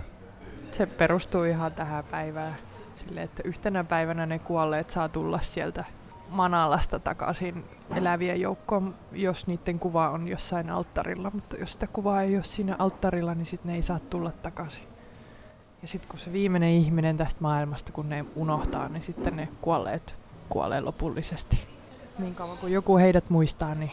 Se 0.72 0.86
perustuu 0.86 1.44
ihan 1.44 1.72
tähän 1.72 2.04
päivään. 2.04 2.56
Sille, 2.94 3.22
että 3.22 3.42
yhtenä 3.44 3.84
päivänä 3.84 4.26
ne 4.26 4.38
kuolleet 4.38 4.90
saa 4.90 5.08
tulla 5.08 5.40
sieltä 5.40 5.84
Manalasta 6.28 6.98
takaisin 6.98 7.64
eläviä 7.96 8.34
joukkoon, 8.34 8.94
jos 9.12 9.46
niiden 9.46 9.78
kuva 9.78 10.10
on 10.10 10.28
jossain 10.28 10.70
alttarilla, 10.70 11.30
mutta 11.34 11.56
jos 11.56 11.72
sitä 11.72 11.86
kuvaa 11.86 12.22
ei 12.22 12.36
ole 12.36 12.44
siinä 12.44 12.76
alttarilla, 12.78 13.34
niin 13.34 13.46
sitten 13.46 13.68
ne 13.68 13.76
ei 13.76 13.82
saa 13.82 13.98
tulla 13.98 14.30
takaisin. 14.30 14.84
Ja 15.82 15.88
sitten 15.88 16.10
kun 16.10 16.18
se 16.18 16.32
viimeinen 16.32 16.70
ihminen 16.70 17.16
tästä 17.16 17.40
maailmasta, 17.40 17.92
kun 17.92 18.08
ne 18.08 18.24
unohtaa, 18.34 18.88
niin 18.88 19.02
sitten 19.02 19.36
ne 19.36 19.48
kuolleet 19.60 20.16
kuolee 20.48 20.80
lopullisesti. 20.80 21.73
Niin 22.18 22.34
kauan 22.34 22.58
kuin 22.58 22.72
joku 22.72 22.98
heidät 22.98 23.30
muistaa, 23.30 23.74
niin 23.74 23.90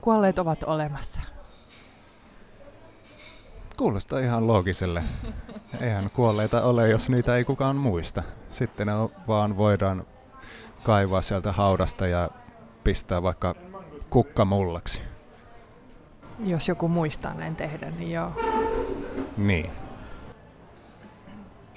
kuolleet 0.00 0.38
ovat 0.38 0.62
olemassa. 0.62 1.20
Kuulostaa 3.76 4.18
ihan 4.18 4.46
loogiselle. 4.46 5.02
Eihän 5.80 6.10
kuolleita 6.10 6.62
ole, 6.62 6.88
jos 6.88 7.08
niitä 7.08 7.36
ei 7.36 7.44
kukaan 7.44 7.76
muista. 7.76 8.22
Sitten 8.50 8.86
ne 8.86 8.92
vaan 9.28 9.56
voidaan 9.56 10.06
kaivaa 10.82 11.22
sieltä 11.22 11.52
haudasta 11.52 12.06
ja 12.06 12.30
pistää 12.84 13.22
vaikka 13.22 13.54
kukkamullaksi. 14.10 15.02
Jos 16.38 16.68
joku 16.68 16.88
muistaa 16.88 17.34
näin 17.34 17.56
tehdä, 17.56 17.90
niin 17.90 18.10
joo. 18.12 18.32
Niin. 19.36 19.70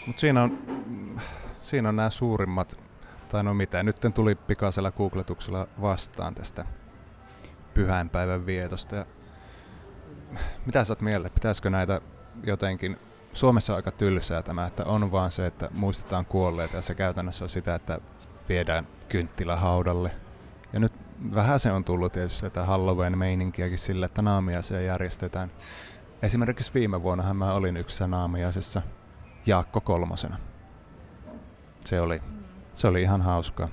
Mutta 0.07 0.19
siinä 0.19 0.43
on, 0.43 0.57
siinä 1.61 1.89
on 1.89 1.95
nämä 1.95 2.09
suurimmat, 2.09 2.77
tai 3.33 3.43
no 3.43 3.53
mitä, 3.53 3.83
nyt 3.83 3.97
tuli 4.13 4.35
pikaisella 4.35 4.91
googletuksella 4.91 5.67
vastaan 5.81 6.35
tästä 6.35 6.65
pyhäinpäivän 7.73 8.45
vietosta. 8.45 8.95
Ja 8.95 9.05
mitä 10.65 10.83
sä 10.83 10.93
oot 10.93 11.01
mieltä, 11.01 11.29
pitäisikö 11.29 11.69
näitä 11.69 12.01
jotenkin, 12.43 12.97
Suomessa 13.33 13.73
on 13.73 13.77
aika 13.77 13.91
tylsää 13.91 14.41
tämä, 14.41 14.67
että 14.67 14.85
on 14.85 15.11
vaan 15.11 15.31
se, 15.31 15.45
että 15.45 15.69
muistetaan 15.71 16.25
kuolleita 16.25 16.75
ja 16.75 16.81
se 16.81 16.95
käytännössä 16.95 17.45
on 17.45 17.49
sitä, 17.49 17.75
että 17.75 17.99
viedään 18.49 18.87
kynttilä 19.09 19.55
haudalle. 19.55 20.11
Ja 20.73 20.79
nyt 20.79 20.93
vähän 21.35 21.59
se 21.59 21.71
on 21.71 21.83
tullut 21.83 22.13
tietysti 22.13 22.39
sitä 22.39 22.65
Halloween-meininkiäkin 22.65 23.79
sille, 23.79 24.05
että 24.05 24.21
naamiaisia 24.21 24.81
järjestetään. 24.81 25.51
Esimerkiksi 26.21 26.73
viime 26.73 27.03
vuonnahan 27.03 27.35
mä 27.35 27.53
olin 27.53 27.77
yksi 27.77 28.07
naamiaisessa 28.07 28.81
Jaakko 29.45 29.81
kolmosena. 29.81 30.37
Se 31.85 32.01
oli, 32.01 32.21
se 32.73 32.87
oli 32.87 33.01
ihan 33.01 33.21
hauskaa. 33.21 33.69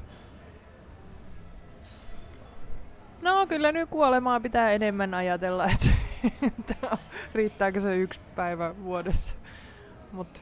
No 3.23 3.47
kyllä 3.47 3.73
nyt 3.73 3.91
kuolemaa 3.91 4.41
pitää 4.41 4.71
enemmän 4.71 5.15
ajatella, 5.15 5.67
että 5.67 5.87
riittääkö 7.35 7.81
se 7.81 7.97
yksi 7.97 8.21
päivä 8.37 8.75
vuodessa. 8.85 9.37
Mutta 10.13 10.41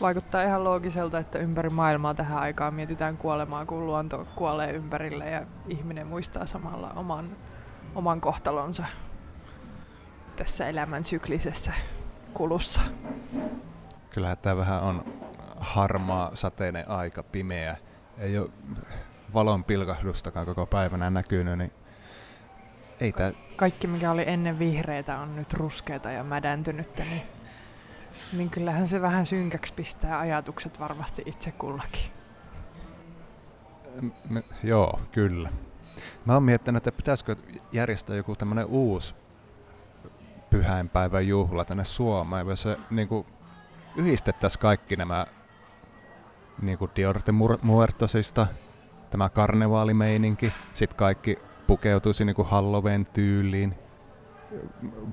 vaikuttaa 0.00 0.42
ihan 0.42 0.64
loogiselta, 0.64 1.18
että 1.18 1.38
ympäri 1.38 1.70
maailmaa 1.70 2.14
tähän 2.14 2.38
aikaan 2.38 2.74
mietitään 2.74 3.16
kuolemaa, 3.16 3.66
kun 3.66 3.86
luonto 3.86 4.26
kuolee 4.34 4.72
ympärille 4.72 5.30
ja 5.30 5.46
ihminen 5.68 6.06
muistaa 6.06 6.46
samalla 6.46 6.92
oman, 6.96 7.36
oman 7.94 8.20
kohtalonsa 8.20 8.84
tässä 10.36 10.68
elämän 10.68 11.04
syklisessä 11.04 11.72
kulussa. 12.34 12.80
Kyllähän 14.10 14.38
tämä 14.38 14.56
vähän 14.56 14.82
on 14.82 15.04
harmaa, 15.62 16.30
sateinen 16.34 16.90
aika, 16.90 17.22
pimeä. 17.22 17.76
Ei 18.18 18.38
ole 18.38 18.50
valon 19.34 19.64
pilkahdustakaan 19.64 20.46
koko 20.46 20.66
päivänä 20.66 21.10
näkynyt, 21.10 21.58
niin 21.58 21.72
ei 23.00 23.12
tää... 23.12 23.32
Kaikki, 23.56 23.86
mikä 23.86 24.10
oli 24.10 24.24
ennen 24.26 24.58
vihreitä, 24.58 25.18
on 25.18 25.36
nyt 25.36 25.52
ruskeata 25.52 26.10
ja 26.10 26.24
mädäntynyttä, 26.24 27.04
niin, 27.04 27.22
niin 28.32 28.50
kyllähän 28.50 28.88
se 28.88 29.02
vähän 29.02 29.26
synkäksi 29.26 29.74
pistää 29.74 30.18
ajatukset 30.18 30.80
varmasti 30.80 31.22
itse 31.26 31.52
kullakin. 31.52 32.10
Me, 34.28 34.42
joo, 34.62 35.00
kyllä. 35.12 35.50
Mä 36.24 36.34
oon 36.34 36.42
miettinyt, 36.42 36.86
että 36.86 36.96
pitäisikö 36.96 37.36
järjestää 37.72 38.16
joku 38.16 38.36
tämmönen 38.36 38.66
uusi 38.66 39.14
pyhäinpäivän 40.50 41.28
juhla 41.28 41.64
tänne 41.64 41.84
Suomeen, 41.84 42.46
jossa 42.46 42.76
niin 42.90 43.08
yhdistettäisiin 43.96 44.60
kaikki 44.60 44.96
nämä 44.96 45.26
niin 46.62 46.78
kuin 46.78 46.90
Diorte 46.96 47.32
Muertosista, 47.62 48.46
tämä 49.10 49.28
karnevaalimeininki, 49.28 50.52
sitten 50.74 50.96
kaikki 50.96 51.38
pukeutuisi 51.66 52.24
niin 52.24 52.36
kuin 52.36 52.48
Halloween 52.48 53.06
tyyliin. 53.12 53.74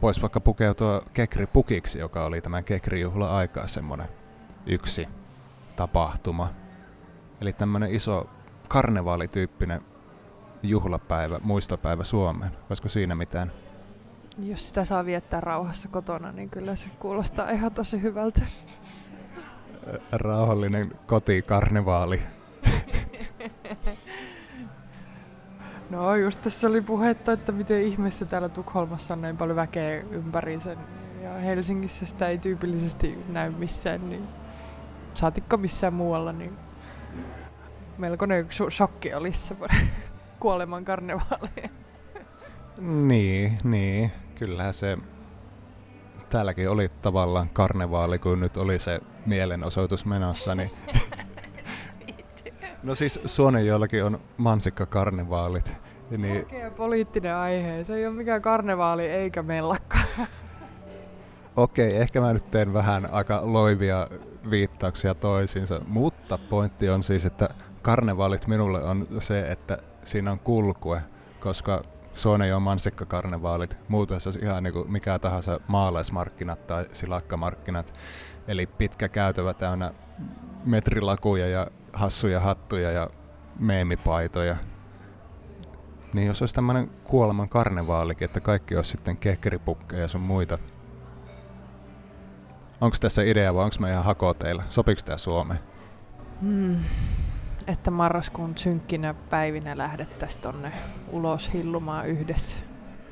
Voisi 0.02 0.22
vaikka 0.22 0.40
pukeutua 0.40 1.02
Kekri-pukiksi, 1.14 2.00
joka 2.00 2.26
oli 2.26 2.42
tämän 2.42 2.64
Kekri-juhla 2.64 3.36
aikaa 3.38 3.68
semmoinen 3.68 4.08
yksi 4.66 5.08
tapahtuma. 5.76 6.50
Eli 7.42 7.54
tämmöinen 7.54 7.96
iso 7.96 8.30
karnevaalityyppinen 8.68 9.82
juhlapäivä, 10.64 11.40
muistopäivä 11.44 12.04
Suomeen. 12.04 12.52
Olisiko 12.70 12.90
siinä 12.90 13.16
mitään? 13.16 13.52
Jos 14.40 14.68
sitä 14.68 14.86
saa 14.86 15.06
viettää 15.06 15.42
rauhassa 15.42 15.90
kotona, 15.90 16.32
niin 16.32 16.50
kyllä 16.50 16.76
se 16.76 16.90
kuulostaa 17.00 17.50
ihan 17.50 17.72
tosi 17.72 18.02
hyvältä. 18.02 18.42
Rauhallinen 20.12 20.92
kotikarnevaali. 21.06 22.22
No 25.90 26.16
just 26.16 26.42
tässä 26.42 26.68
oli 26.68 26.82
puhetta, 26.82 27.32
että 27.32 27.52
miten 27.52 27.82
ihmeessä 27.82 28.26
täällä 28.26 28.50
Tukholmassa 28.50 29.14
on 29.14 29.22
näin 29.22 29.38
paljon 29.38 29.56
väkeä 29.56 30.04
ympäriinsä. 30.12 30.76
Ja 31.24 31.34
Helsingissä 31.34 32.06
sitä 32.06 32.28
ei 32.28 32.38
tyypillisesti 32.38 33.18
näy 33.28 33.52
missään, 33.52 34.10
niin 34.10 34.24
saatikko 35.14 35.58
missään 35.58 35.94
muualla, 35.94 36.32
niin 36.32 36.54
melkoinen 37.98 38.48
shokki 38.70 39.14
olisi 39.14 39.48
se 39.48 39.56
kuoleman 40.40 40.86
karnevaali. 40.86 41.50
Niin, 42.80 43.58
niin. 43.64 44.12
Kyllähän 44.36 44.74
se 44.74 44.98
täälläkin 46.30 46.70
oli 46.70 46.90
tavallaan 47.02 47.50
karnevaali, 47.50 48.20
kun 48.20 48.40
nyt 48.40 48.58
oli 48.58 48.80
se 48.80 49.00
mielenosoitus 49.30 50.06
menossa, 50.06 50.56
niin 50.56 50.72
No 52.84 52.96
siis 52.96 53.20
Suonenjoellakin 53.26 54.04
on 54.04 54.20
mansikkakarnevaalit. 54.38 55.74
Niin... 56.18 56.38
Oikea 56.38 56.72
poliittinen 56.72 57.36
aihe. 57.36 57.84
Se 57.84 57.96
ei 57.96 58.08
ole 58.08 58.16
mikään 58.16 58.42
karnevaali 58.42 59.08
eikä 59.08 59.44
mellakka. 59.44 59.98
Okei, 61.56 61.96
ehkä 61.96 62.22
mä 62.22 62.34
nyt 62.34 62.52
teen 62.52 62.74
vähän 62.74 63.14
aika 63.14 63.42
loivia 63.44 64.08
viittauksia 64.50 65.16
toisiinsa, 65.16 65.82
mutta 65.88 66.38
pointti 66.38 66.90
on 66.90 67.04
siis, 67.04 67.26
että 67.26 67.50
karnevaalit 67.82 68.48
minulle 68.48 68.84
on 68.84 69.08
se, 69.20 69.40
että 69.42 69.78
siinä 70.04 70.32
on 70.32 70.40
kulkue, 70.40 71.02
koska 71.40 71.84
Suonejoen 72.20 72.62
mansikkakarnevaalit, 72.62 73.78
muuten 73.88 74.22
se 74.22 74.30
olisi 74.30 74.40
ihan 74.40 74.64
niin 74.64 74.74
kuin 74.74 74.92
mikä 74.92 75.20
tahansa 75.20 75.60
maalaismarkkinat 75.68 76.68
tai 76.68 76.86
silakkamarkkinat, 76.94 77.94
eli 78.48 78.68
pitkä 78.68 79.10
käytävä 79.10 79.54
täynnä 79.54 79.94
metrilakuja 80.66 81.48
ja 81.48 81.68
hassuja 81.94 82.40
hattuja 82.40 82.92
ja 82.92 83.10
meemipaitoja. 83.60 84.56
Niin 86.14 86.28
jos 86.28 86.42
olisi 86.42 86.56
tämmöinen 86.56 86.92
kuoleman 87.04 87.50
karnevaalikin, 87.50 88.26
että 88.26 88.40
kaikki 88.40 88.76
olisi 88.76 88.92
sitten 88.92 89.18
kekeripukkeja 89.18 90.02
ja 90.02 90.08
sun 90.08 90.22
muita. 90.22 90.58
Onko 92.82 92.98
tässä 93.02 93.22
idea 93.22 93.54
vai 93.54 93.64
onko 93.64 93.76
mä 93.80 93.92
ihan 93.92 94.06
hakoteilla? 94.06 94.64
Sopiiko 94.70 95.02
tämä 95.06 95.18
Suomeen? 95.18 95.60
Hmm. 96.42 96.78
Että 97.70 97.92
marraskuun 97.92 98.58
synkkinä 98.58 99.14
päivinä 99.14 99.78
lähdettäisiin 99.78 100.42
tonne 100.42 100.72
ulos 101.12 101.54
hillumaan 101.54 102.08
yhdessä. 102.08 102.58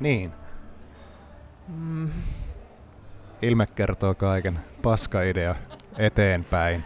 Niin. 0.00 0.32
Hmm. 1.68 2.10
Ilme 3.42 3.66
kertoo 3.66 4.14
kaiken. 4.14 4.60
Paska 4.82 5.22
idea. 5.22 5.54
Eteenpäin. 5.98 6.84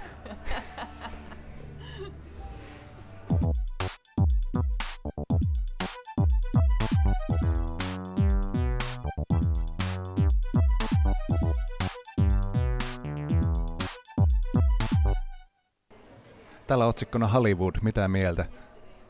Tällä 16.72 16.86
otsikkona 16.86 17.28
Hollywood, 17.28 17.74
mitä 17.82 18.08
mieltä? 18.08 18.44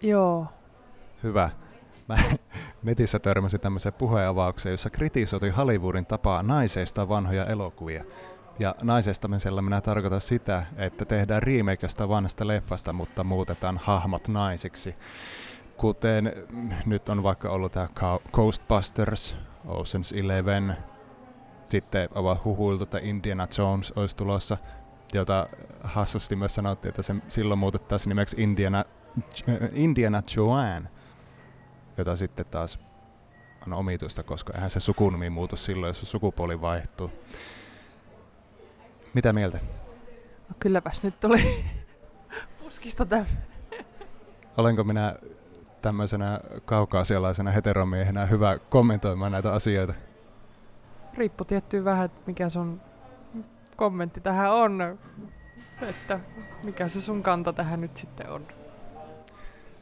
Joo. 0.01 0.46
Hyvä. 1.22 1.51
Mä 2.09 2.16
netissä 2.83 3.18
törmäsin 3.18 3.61
tämmöiseen 3.61 3.92
puheenavaukseen, 3.92 4.70
jossa 4.70 4.90
kritisoitiin 4.90 5.55
Hollywoodin 5.55 6.07
tapaa 6.07 6.42
naiseista 6.42 7.09
vanhoja 7.09 7.46
elokuvia. 7.46 8.05
Ja 8.59 8.75
naisestamisella 8.83 9.62
minä 9.62 9.81
tarkoitan 9.81 10.20
sitä, 10.20 10.66
että 10.77 11.05
tehdään 11.05 11.42
remake 11.42 11.87
vanhasta 12.09 12.46
leffasta, 12.46 12.92
mutta 12.92 13.25
muutetaan 13.25 13.81
hahmot 13.83 14.29
naisiksi. 14.29 14.94
Kuten 15.77 16.33
nyt 16.87 17.09
on 17.09 17.22
vaikka 17.22 17.51
ollut 17.51 17.72
tämä 17.72 17.88
Ghostbusters, 18.33 19.37
Ocean's 19.66 20.20
Eleven, 20.20 20.77
sitten 21.68 22.09
ovat 22.14 22.44
huhuiltu, 22.44 22.85
että 22.85 22.98
Indiana 23.03 23.46
Jones 23.59 23.92
olisi 23.96 24.16
tulossa. 24.16 24.57
Jota 25.18 25.46
hassusti 25.85 26.37
myös 26.37 26.55
sanottiin, 26.55 26.90
että 26.90 27.03
se 27.03 27.14
silloin 27.29 27.59
muutettaisiin 27.59 28.09
nimeksi 28.09 28.37
Indiana, 28.42 28.85
Indiana 29.72 30.22
Joanne, 30.37 30.90
jota 31.98 32.16
sitten 32.16 32.46
taas 32.46 32.79
on 33.66 33.72
omituista, 33.72 34.22
koska 34.22 34.53
eihän 34.53 34.70
se 34.70 34.81
sukunimi 34.81 35.31
muutu 35.31 35.57
silloin, 35.57 35.90
jos 35.90 36.11
sukupuoli 36.11 36.61
vaihtuu. 36.61 37.11
Mitä 39.14 39.33
mieltä? 39.33 39.59
No 40.48 40.57
kylläpäs 40.59 41.03
nyt 41.03 41.20
tuli 41.20 41.64
puskista 42.62 43.07
tämä. 43.07 43.25
Olenko 44.57 44.85
minä 44.85 45.16
tämmöisenä 45.83 46.40
kaukaasialaisena 46.64 47.51
heteromiehenä 47.51 48.27
hyvä 48.27 48.59
kommentoimaan 48.59 49.33
näitä 49.33 49.53
asioita? 49.53 49.94
Riippuu 51.14 51.44
tietty 51.44 51.85
vähän, 51.85 52.05
että 52.05 52.20
mikä 52.27 52.48
sun 52.48 52.81
kommentti 53.83 54.21
tähän 54.21 54.53
on. 54.53 54.99
Että 55.81 56.21
mikä 56.64 56.88
se 56.88 57.01
sun 57.01 57.23
kanta 57.23 57.53
tähän 57.53 57.81
nyt 57.81 57.97
sitten 57.97 58.31
on. 58.31 58.47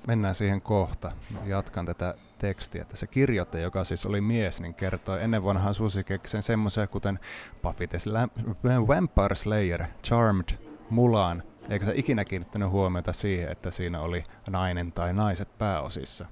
Mennään 0.07 0.35
siihen 0.35 0.61
kohta. 0.61 1.13
Jatkan 1.45 1.87
tätä 1.87 2.15
tekstiä, 2.39 2.87
se 2.95 3.07
kirjoittaja, 3.07 3.63
joka 3.63 3.85
siis 3.85 4.07
oli 4.07 4.21
mies, 4.21 4.61
niin 4.61 4.75
kertoi 4.75 5.23
ennen 5.23 5.45
vanhaan 5.45 5.75
susikeksen 5.75 6.43
semmoisia 6.43 6.87
kuten 6.87 7.19
Buffy 7.63 7.87
the 7.87 7.99
Vampire 8.89 9.35
Slayer, 9.35 9.85
Charmed, 10.05 10.59
Mulan, 10.91 11.43
eikä 11.69 11.85
se 11.85 11.93
ikinä 11.95 12.25
kiinnittänyt 12.25 12.71
huomiota 12.71 13.13
siihen, 13.13 13.53
että 13.53 13.71
siinä 13.71 14.01
oli 14.01 14.25
nainen 14.51 14.93
tai 14.93 15.13
naiset 15.13 15.59
pääosissa. 15.59 16.27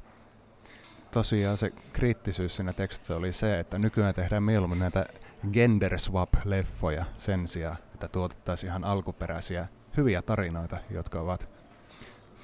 Tosiaan 1.10 1.56
se 1.56 1.72
kriittisyys 1.92 2.56
siinä 2.56 2.72
tekstissä 2.72 3.16
oli 3.16 3.32
se, 3.32 3.60
että 3.60 3.78
nykyään 3.78 4.14
tehdään 4.14 4.42
mieluummin 4.42 4.78
näitä 4.78 5.06
gender 5.52 5.98
swap-leffoja 5.98 7.04
sen 7.18 7.48
sijaan, 7.48 7.76
että 7.94 8.08
tuotettaisiin 8.08 8.70
ihan 8.70 8.84
alkuperäisiä 8.84 9.68
hyviä 9.96 10.22
tarinoita, 10.22 10.76
jotka 10.90 11.20
ovat, 11.20 11.48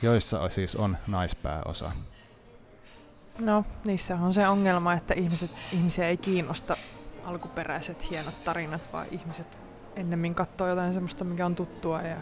joissa 0.03 0.49
siis 0.49 0.77
on 0.77 0.97
naispääosa. 1.07 1.93
No, 3.39 3.65
niissä 3.85 4.17
on 4.17 4.35
se 4.35 4.49
ongelma, 4.49 4.93
että 4.93 5.15
ihmiset, 5.15 5.51
ihmisiä 5.73 6.09
ei 6.09 6.17
kiinnosta 6.17 6.77
alkuperäiset 7.25 8.11
hienot 8.11 8.45
tarinat, 8.45 8.93
vaan 8.93 9.07
ihmiset 9.11 9.59
ennemmin 9.97 10.35
katsoo 10.35 10.69
jotain 10.69 10.93
semmoista, 10.93 11.25
mikä 11.25 11.47
on 11.47 11.55
tuttua 11.55 12.03
ja, 12.03 12.17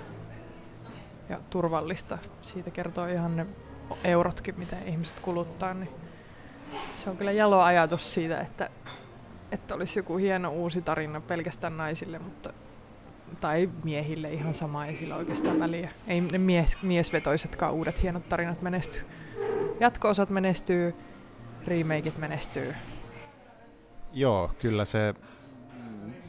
ja 1.28 1.40
turvallista. 1.50 2.18
Siitä 2.42 2.70
kertoo 2.70 3.06
ihan 3.06 3.36
ne 3.36 3.46
eurotkin, 4.04 4.58
mitä 4.58 4.76
ihmiset 4.86 5.20
kuluttaa. 5.20 5.74
Niin 5.74 5.90
se 7.04 7.10
on 7.10 7.16
kyllä 7.16 7.32
jalo 7.32 7.60
ajatus 7.60 8.14
siitä, 8.14 8.40
että, 8.40 8.70
että 9.52 9.74
olisi 9.74 9.98
joku 9.98 10.16
hieno 10.16 10.50
uusi 10.50 10.82
tarina 10.82 11.20
pelkästään 11.20 11.76
naisille, 11.76 12.18
mutta 12.18 12.52
tai 13.40 13.70
miehille 13.84 14.32
ihan 14.32 14.54
sama, 14.54 14.86
ei 14.86 14.96
sillä 14.96 15.16
oikeastaan 15.16 15.60
väliä. 15.60 15.90
Ei 16.06 16.20
ne 16.20 16.38
mies, 16.38 16.82
miesvetoisetkaan 16.82 17.72
uudet 17.72 18.02
hienot 18.02 18.28
tarinat 18.28 18.62
menesty. 18.62 19.06
Jatko-osat 19.80 20.30
menestyy, 20.30 20.94
remakeit 21.66 22.18
menestyy. 22.18 22.74
Joo, 24.12 24.50
kyllä 24.58 24.84
se, 24.84 25.14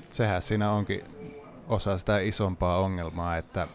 sehän 0.09 0.41
siinä 0.41 0.71
onkin 0.71 1.01
osa 1.67 1.97
sitä 1.97 2.19
isompaa 2.19 2.79
ongelmaa, 2.79 3.37
että 3.37 3.67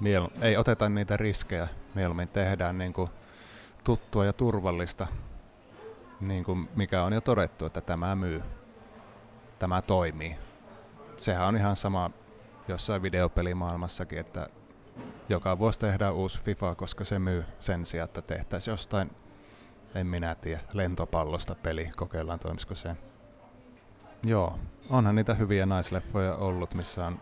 miel- 0.00 0.44
ei 0.44 0.56
oteta 0.56 0.88
niitä 0.88 1.16
riskejä, 1.16 1.68
mieluummin 1.94 2.28
tehdään 2.28 2.78
niin 2.78 2.92
kuin 2.92 3.10
tuttua 3.84 4.24
ja 4.24 4.32
turvallista, 4.32 5.06
niin 6.20 6.44
kuin 6.44 6.68
mikä 6.76 7.04
on 7.04 7.12
jo 7.12 7.20
todettu, 7.20 7.66
että 7.66 7.80
tämä 7.80 8.16
myy, 8.16 8.42
tämä 9.60 9.82
toimii. 9.82 10.36
Sehän 11.16 11.46
on 11.46 11.56
ihan 11.56 11.76
sama 11.76 12.10
jossain 12.68 13.02
videopelimaailmassakin, 13.02 14.18
että 14.18 14.46
joka 15.28 15.58
vuosi 15.58 15.80
tehdään 15.80 16.14
uusi 16.14 16.40
FIFA, 16.40 16.74
koska 16.74 17.04
se 17.04 17.18
myy 17.18 17.44
sen 17.60 17.86
sijaan, 17.86 18.04
että 18.04 18.22
tehtäisiin 18.22 18.72
jostain, 18.72 19.10
en 19.94 20.06
minä 20.06 20.34
tiedä, 20.34 20.60
lentopallosta 20.72 21.54
peli, 21.54 21.90
kokeillaan 21.96 22.38
toimisiko 22.38 22.74
se. 22.74 22.96
Joo, 24.22 24.58
onhan 24.90 25.14
niitä 25.14 25.34
hyviä 25.34 25.66
naisleffoja 25.66 26.34
ollut, 26.34 26.74
missä 26.74 27.06
on 27.06 27.20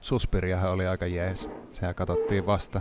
Suspiriahan 0.00 0.70
oli 0.70 0.86
aika 0.86 1.06
jees. 1.06 1.48
Sehän 1.72 1.94
katsottiin 1.94 2.46
vasta. 2.46 2.80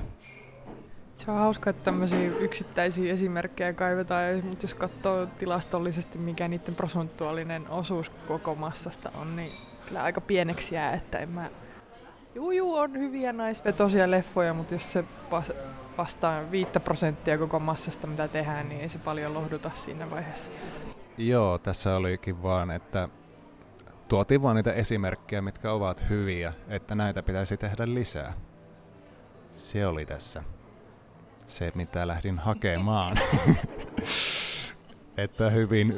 Se 1.19 1.31
on 1.31 1.37
hauska, 1.37 1.69
että 1.69 1.83
tämmöisiä 1.83 2.31
yksittäisiä 2.39 3.13
esimerkkejä 3.13 3.73
kaivetaan, 3.73 4.45
mutta 4.45 4.63
jos 4.63 4.73
katsoo 4.73 5.25
tilastollisesti, 5.25 6.17
mikä 6.17 6.47
niiden 6.47 6.75
prosentuaalinen 6.75 7.69
osuus 7.69 8.09
koko 8.09 8.55
massasta 8.55 9.11
on, 9.21 9.35
niin 9.35 9.51
kyllä 9.87 10.03
aika 10.03 10.21
pieneksi 10.21 10.75
jää, 10.75 10.93
että 10.93 11.17
en 11.17 11.29
mä... 11.29 11.49
Juu, 12.35 12.51
juu, 12.51 12.75
on 12.75 12.93
hyviä 12.93 13.33
naisvetosia 13.33 14.11
leffoja, 14.11 14.53
mutta 14.53 14.73
jos 14.73 14.91
se 14.91 15.03
vastaa 15.97 16.51
5 16.51 16.71
prosenttia 16.83 17.37
koko 17.37 17.59
massasta, 17.59 18.07
mitä 18.07 18.27
tehdään, 18.27 18.69
niin 18.69 18.81
ei 18.81 18.89
se 18.89 18.97
paljon 18.97 19.33
lohduta 19.33 19.71
siinä 19.73 20.09
vaiheessa. 20.09 20.51
Joo, 21.17 21.57
tässä 21.57 21.95
olikin 21.95 22.43
vaan, 22.43 22.71
että 22.71 23.09
tuotiin 24.07 24.41
vaan 24.41 24.55
niitä 24.55 24.73
esimerkkejä, 24.73 25.41
mitkä 25.41 25.71
ovat 25.71 26.03
hyviä, 26.09 26.53
että 26.67 26.95
näitä 26.95 27.23
pitäisi 27.23 27.57
tehdä 27.57 27.83
lisää. 27.93 28.33
Se 29.53 29.87
oli 29.87 30.05
tässä 30.05 30.43
se, 31.49 31.71
mitä 31.75 32.07
lähdin 32.07 32.39
hakemaan. 32.39 33.17
että 35.17 35.49
hyvin, 35.49 35.93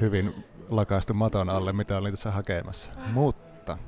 hyvin 0.00 0.44
lakaistu 0.68 1.14
maton 1.14 1.50
alle, 1.50 1.72
mitä 1.72 1.98
olin 1.98 2.12
tässä 2.12 2.30
hakemassa. 2.30 2.90
Mutta... 3.12 3.78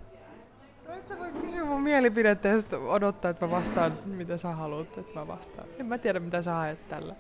No 0.89 0.95
et 0.95 1.09
sä 1.09 1.19
voi 1.19 1.33
kysyä 1.33 1.65
mun 1.65 1.83
mielipidettä 1.83 2.49
ja 2.49 2.79
odottaa, 2.79 3.31
että 3.31 3.47
mä 3.47 3.51
vastaan, 3.51 3.93
mitä 4.05 4.37
sä 4.37 4.55
haluat, 4.55 4.99
että 4.99 5.19
mä 5.19 5.27
vastaan. 5.27 5.69
En 5.79 5.87
mä 5.87 5.99
tiedä, 5.99 6.21
mitä 6.21 6.43
sä 6.43 6.53
haet 6.53 6.89
tällä. 6.89 7.15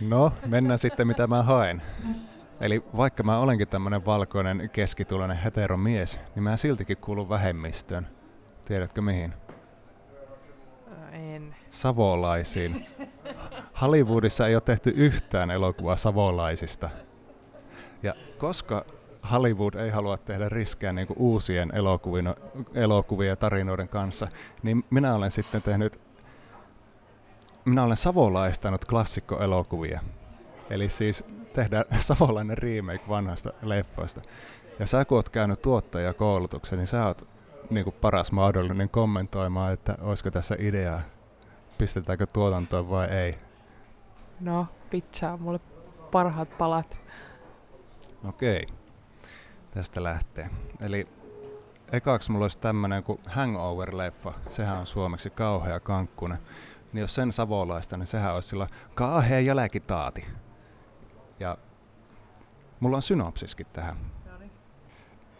No, 0.00 0.32
mennään 0.46 0.78
sitten, 0.78 1.06
mitä 1.06 1.26
mä 1.26 1.42
haen. 1.42 1.82
Eli 2.60 2.84
vaikka 2.96 3.22
mä 3.22 3.38
olenkin 3.38 3.68
tämmönen 3.68 4.06
valkoinen 4.06 4.70
keskituloinen 4.72 5.36
heteromies, 5.36 6.20
niin 6.34 6.42
mä 6.42 6.56
siltikin 6.56 6.96
kuulun 6.96 7.28
vähemmistöön. 7.28 8.08
Tiedätkö 8.64 9.02
mihin? 9.02 9.34
Savolaisiin. 11.76 12.86
Hollywoodissa 13.80 14.46
ei 14.46 14.54
ole 14.54 14.60
tehty 14.60 14.92
yhtään 14.96 15.50
elokuvaa 15.50 15.96
savolaisista. 15.96 16.90
Ja 18.02 18.14
koska 18.38 18.84
Hollywood 19.32 19.74
ei 19.74 19.90
halua 19.90 20.18
tehdä 20.18 20.48
riskejä 20.48 20.92
niin 20.92 21.06
uusien 21.16 21.70
elokuvien, 21.74 22.34
elokuvien 22.74 23.28
ja 23.28 23.36
tarinoiden 23.36 23.88
kanssa, 23.88 24.28
niin 24.62 24.84
minä 24.90 25.14
olen 25.14 25.30
sitten 25.30 25.62
tehnyt, 25.62 26.00
minä 27.64 27.82
olen 27.82 27.96
savolaistanut 27.96 28.84
klassikkoelokuvia. 28.84 30.00
Eli 30.70 30.88
siis 30.88 31.24
tehdään 31.52 31.84
savolainen 31.98 32.58
remake 32.58 33.08
vanhoista 33.08 33.52
leffoista. 33.62 34.20
Ja 34.78 34.86
sä 34.86 35.04
kun 35.04 35.18
oot 35.18 35.30
käynyt 35.30 35.62
tuottajakoulutuksen, 35.62 36.78
niin 36.78 36.86
sä 36.86 37.06
oot 37.06 37.28
niin 37.70 37.84
kuin 37.84 37.96
paras 38.00 38.32
mahdollinen 38.32 38.88
kommentoimaan, 38.88 39.72
että 39.72 39.98
olisiko 40.00 40.30
tässä 40.30 40.56
ideaa, 40.58 41.00
pistetäänkö 41.78 42.26
tuotantoon 42.26 42.90
vai 42.90 43.06
ei. 43.06 43.38
No, 44.40 44.66
pitchaa 44.90 45.36
mulle 45.36 45.60
parhaat 46.10 46.58
palat. 46.58 46.96
Okei, 48.28 48.66
tästä 49.70 50.02
lähtee. 50.02 50.50
Eli 50.80 51.08
ekaksi 51.92 52.30
mulla 52.30 52.44
olisi 52.44 52.60
tämmönen 52.60 53.04
kuin 53.04 53.20
Hangover-leffa. 53.26 54.32
Sehän 54.50 54.78
on 54.78 54.86
suomeksi 54.86 55.30
kauhea 55.30 55.80
kankkunen. 55.80 56.38
Niin 56.92 57.00
jos 57.00 57.14
sen 57.14 57.32
savolaista, 57.32 57.96
niin 57.96 58.06
sehän 58.06 58.34
olisi 58.34 58.48
sillä 58.48 58.68
kaahea 58.94 59.40
jälkitaati. 59.40 60.26
Ja 61.40 61.58
mulla 62.80 62.96
on 62.96 63.02
synopsiskin 63.02 63.66
tähän. 63.72 63.96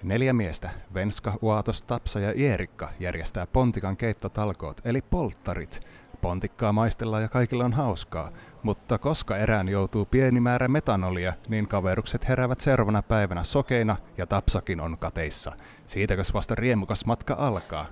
Neljä 0.03 0.33
miestä, 0.33 0.71
Venska, 0.95 1.39
Uatos, 1.43 1.83
Tapsa 1.83 2.21
ja 2.21 2.33
Ierikka, 2.37 2.93
järjestää 3.01 3.47
Pontikan 3.47 3.97
keittotalkoot, 3.97 4.81
eli 4.85 5.03
polttarit. 5.03 5.81
Pontikkaa 6.21 6.73
maistellaan 6.73 7.23
ja 7.23 7.29
kaikilla 7.29 7.65
on 7.65 7.73
hauskaa, 7.73 8.31
mutta 8.63 8.99
koska 8.99 9.37
erään 9.37 9.69
joutuu 9.69 10.05
pieni 10.05 10.41
määrä 10.41 10.69
metanolia, 10.69 11.33
niin 11.49 11.69
kaverukset 11.69 12.29
heräävät 12.29 12.61
seuraavana 12.61 13.03
päivänä 13.03 13.45
sokeina 13.45 13.97
ja 14.19 14.27
Tapsakin 14.27 14.81
on 14.81 14.99
kateissa. 14.99 15.53
Siitäkös 15.87 16.35
vasta 16.35 16.55
riemukas 16.55 17.07
matka 17.07 17.35
alkaa? 17.39 17.87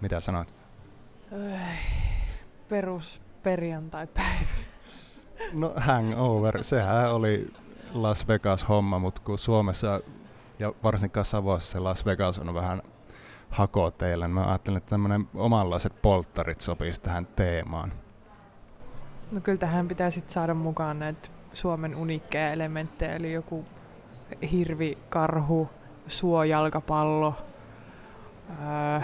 Mitä 0.00 0.20
sanot? 0.20 0.54
Perus 2.68 3.22
perjantai-päivä. 3.42 4.50
No 5.52 5.72
hangover, 5.76 6.64
sehän 6.64 7.12
oli 7.12 7.52
Las 7.92 8.28
Vegas-homma, 8.28 8.98
mutta 8.98 9.20
kun 9.24 9.38
Suomessa 9.38 10.00
ja 10.60 10.72
varsinkaan 10.82 11.26
Savossa 11.26 11.72
se 11.72 11.78
Las 11.78 12.06
Vegas 12.06 12.38
on 12.38 12.54
vähän 12.54 12.82
hakoteilla, 13.50 14.26
niin 14.26 14.34
mä 14.34 14.48
ajattelin, 14.48 14.76
että 14.76 14.90
tämmöinen 14.90 15.28
omanlaiset 15.34 16.02
polttarit 16.02 16.60
sopisi 16.60 17.00
tähän 17.00 17.26
teemaan. 17.26 17.92
No 19.30 19.40
kyllä 19.40 19.58
tähän 19.58 19.88
pitää 19.88 20.10
sitten 20.10 20.32
saada 20.32 20.54
mukaan 20.54 20.98
näitä 20.98 21.28
Suomen 21.54 21.96
uniikkeja 21.96 22.52
elementtejä, 22.52 23.16
eli 23.16 23.32
joku 23.32 23.64
hirvi, 24.52 24.98
karhu, 25.08 25.70
suojalkapallo, 26.06 27.34
öö, 28.50 29.00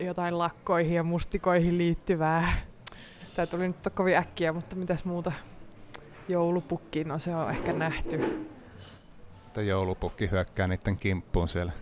jotain 0.00 0.38
lakkoihin 0.38 0.94
ja 0.94 1.02
mustikoihin 1.02 1.78
liittyvää. 1.78 2.52
Tämä 3.34 3.46
tuli 3.46 3.68
nyt 3.68 3.88
kovin 3.94 4.16
äkkiä, 4.16 4.52
mutta 4.52 4.76
mitäs 4.76 5.04
muuta? 5.04 5.32
Joulupukki, 6.28 7.04
no 7.04 7.18
se 7.18 7.36
on 7.36 7.50
ehkä 7.50 7.72
nähty. 7.72 8.46
Että 9.56 9.68
joulupukki 9.68 10.30
hyökkää 10.30 10.68
niiden 10.68 10.96
kimppuun 10.96 11.48
siellä. 11.48 11.72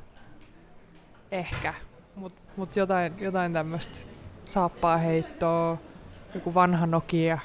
Ehkä, 1.31 1.75
mutta 2.17 2.41
mut 2.57 2.77
jotain, 2.77 3.15
jotain 3.19 3.53
tämmöistä 3.53 3.99
saappaa 4.45 4.97
heittoa, 4.97 5.79
joku 6.35 6.55
vanha 6.55 6.87
Nokia, 6.87 7.39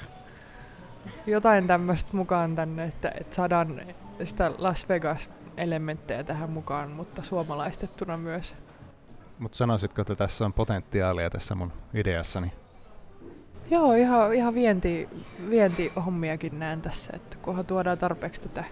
jotain 1.26 1.66
tämmöistä 1.66 2.16
mukaan 2.16 2.56
tänne, 2.56 2.84
että, 2.84 3.12
että 3.20 3.36
saadaan 3.36 3.82
sitä 4.24 4.52
Las 4.58 4.88
Vegas-elementtejä 4.88 6.24
tähän 6.24 6.50
mukaan, 6.50 6.90
mutta 6.90 7.22
suomalaistettuna 7.22 8.16
myös. 8.16 8.54
Mutta 9.38 9.58
sanoisitko, 9.58 10.02
että 10.02 10.14
tässä 10.14 10.44
on 10.44 10.52
potentiaalia 10.52 11.30
tässä 11.30 11.54
mun 11.54 11.72
ideassani? 11.94 12.52
Joo, 13.70 13.92
ihan, 13.92 14.34
ihan 14.34 14.54
vienti, 14.54 15.08
vientihommiakin 15.50 16.58
näen 16.58 16.80
tässä, 16.82 17.12
että 17.16 17.36
kunhan 17.42 17.66
tuodaan 17.66 17.98
tarpeeksi 17.98 18.40
tätä 18.40 18.64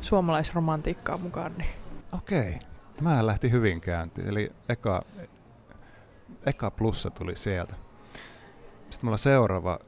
suomalaisromantiikkaa 0.00 1.18
mukaan. 1.18 1.54
Niin. 1.58 1.70
Okei, 2.12 2.58
tämä 2.94 3.26
lähti 3.26 3.50
hyvin 3.50 3.80
käyntiin, 3.80 4.28
eli 4.28 4.52
eka, 4.68 5.02
eka 6.46 6.70
plussa 6.70 7.10
tuli 7.10 7.36
sieltä. 7.36 7.74
Sitten 8.90 9.06
mulla 9.06 9.16
seuraava 9.16 9.78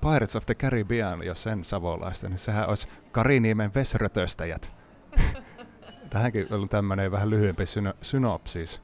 Pirates 0.00 0.36
of 0.36 0.46
the 0.46 0.54
Caribbean, 0.54 1.22
jos 1.22 1.42
sen 1.42 1.64
savolaista, 1.64 2.28
niin 2.28 2.38
sehän 2.38 2.68
olisi 2.68 2.88
Kariniemen 3.12 3.74
vesrötöstäjät. 3.74 4.72
Tähänkin 6.10 6.46
on 6.50 6.68
tämmöinen 6.68 7.10
vähän 7.10 7.30
lyhyempi 7.30 7.64
syno- 7.64 7.96
synopsis. 8.02 8.80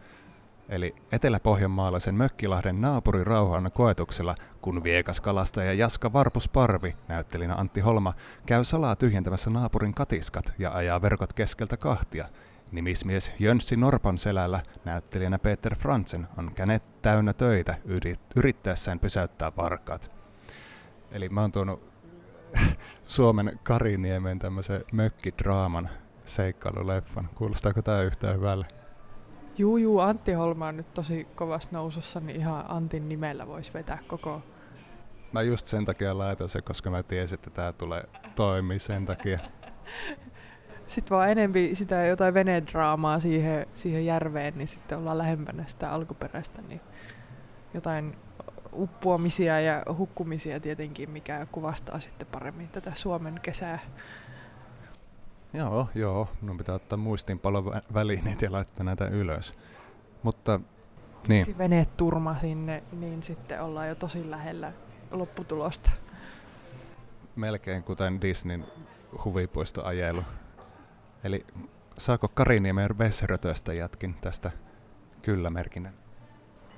Eli 0.68 0.94
Etelä-Pohjanmaalaisen 1.12 2.14
Mökkilahden 2.14 2.80
naapurirauhan 2.80 3.70
koetuksella, 3.74 4.34
kun 4.60 4.84
viekas 4.84 5.20
kalastaja 5.20 5.72
Jaska 5.72 6.12
Varpusparvi, 6.12 6.96
näyttelinä 7.08 7.54
Antti 7.54 7.80
Holma, 7.80 8.12
käy 8.46 8.64
salaa 8.64 8.96
tyhjentämässä 8.96 9.50
naapurin 9.50 9.94
katiskat 9.94 10.52
ja 10.58 10.72
ajaa 10.72 11.02
verkot 11.02 11.32
keskeltä 11.32 11.76
kahtia. 11.76 12.28
Nimismies 12.72 13.32
Jönssi 13.38 13.76
Norpan 13.76 14.18
selällä, 14.18 14.62
näyttelijänä 14.84 15.38
Peter 15.38 15.74
Fransen, 15.76 16.28
on 16.36 16.52
känet 16.54 17.02
täynnä 17.02 17.32
töitä 17.32 17.74
yrittäessään 18.36 19.00
pysäyttää 19.00 19.52
varkaat. 19.56 20.10
Eli 21.10 21.28
mä 21.28 21.40
oon 21.40 21.52
tuonut 21.52 21.94
Suomen 23.06 23.60
Kariniemen 23.62 24.38
tämmöisen 24.38 24.84
mökkidraaman 24.92 25.90
seikkailuleffan. 26.24 27.28
Kuulostaako 27.34 27.82
tää 27.82 28.02
yhtään 28.02 28.36
hyvälle? 28.36 28.83
Juu, 29.58 29.76
juu, 29.76 29.98
Antti 29.98 30.32
Holma 30.32 30.68
on 30.68 30.76
nyt 30.76 30.94
tosi 30.94 31.26
kovassa 31.34 31.70
nousussa, 31.72 32.20
niin 32.20 32.40
ihan 32.40 32.64
Antin 32.68 33.08
nimellä 33.08 33.46
voisi 33.46 33.74
vetää 33.74 33.98
koko... 34.08 34.42
Mä 35.32 35.42
just 35.42 35.66
sen 35.66 35.84
takia 35.84 36.18
laitoin 36.18 36.50
se, 36.50 36.62
koska 36.62 36.90
mä 36.90 37.02
tiesin, 37.02 37.34
että 37.34 37.50
tää 37.50 37.72
tulee 37.72 38.04
toimii 38.34 38.78
sen 38.78 39.06
takia. 39.06 39.38
Sitten 40.88 41.16
vaan 41.16 41.30
enempi 41.30 41.74
sitä 41.74 42.06
jotain 42.06 42.34
venedraamaa 42.34 43.20
siihen, 43.20 43.66
siihen 43.74 44.06
järveen, 44.06 44.58
niin 44.58 44.68
sitten 44.68 44.98
ollaan 44.98 45.18
lähempänä 45.18 45.64
sitä 45.66 45.90
alkuperäistä, 45.90 46.62
niin 46.62 46.80
jotain 47.74 48.16
uppoamisia 48.72 49.60
ja 49.60 49.82
hukkumisia 49.98 50.60
tietenkin, 50.60 51.10
mikä 51.10 51.46
kuvastaa 51.52 52.00
sitten 52.00 52.26
paremmin 52.26 52.68
tätä 52.68 52.92
Suomen 52.94 53.40
kesää. 53.42 53.78
Joo, 55.54 55.88
joo. 55.94 56.28
Minun 56.40 56.58
pitää 56.58 56.74
ottaa 56.74 56.96
muistinpalon 56.96 57.80
välineet 57.94 58.42
ja 58.42 58.52
laittaa 58.52 58.84
näitä 58.84 59.08
ylös. 59.08 59.54
Mutta 60.22 60.60
niin. 61.28 61.44
Si 61.44 61.58
veneet 61.58 61.96
turma 61.96 62.38
sinne, 62.38 62.82
niin 62.92 63.22
sitten 63.22 63.62
ollaan 63.62 63.88
jo 63.88 63.94
tosi 63.94 64.30
lähellä 64.30 64.72
lopputulosta. 65.10 65.90
Melkein 67.36 67.82
kuten 67.82 68.20
Disneyn 68.20 68.64
huvipuistoajelu. 69.24 70.22
Eli 71.24 71.46
saako 71.98 72.28
Kariniemen 72.28 72.98
Vesserötöstä 72.98 73.74
jatkin 73.74 74.14
tästä 74.14 74.50
kyllä 75.22 75.50
merkinnän? 75.50 75.94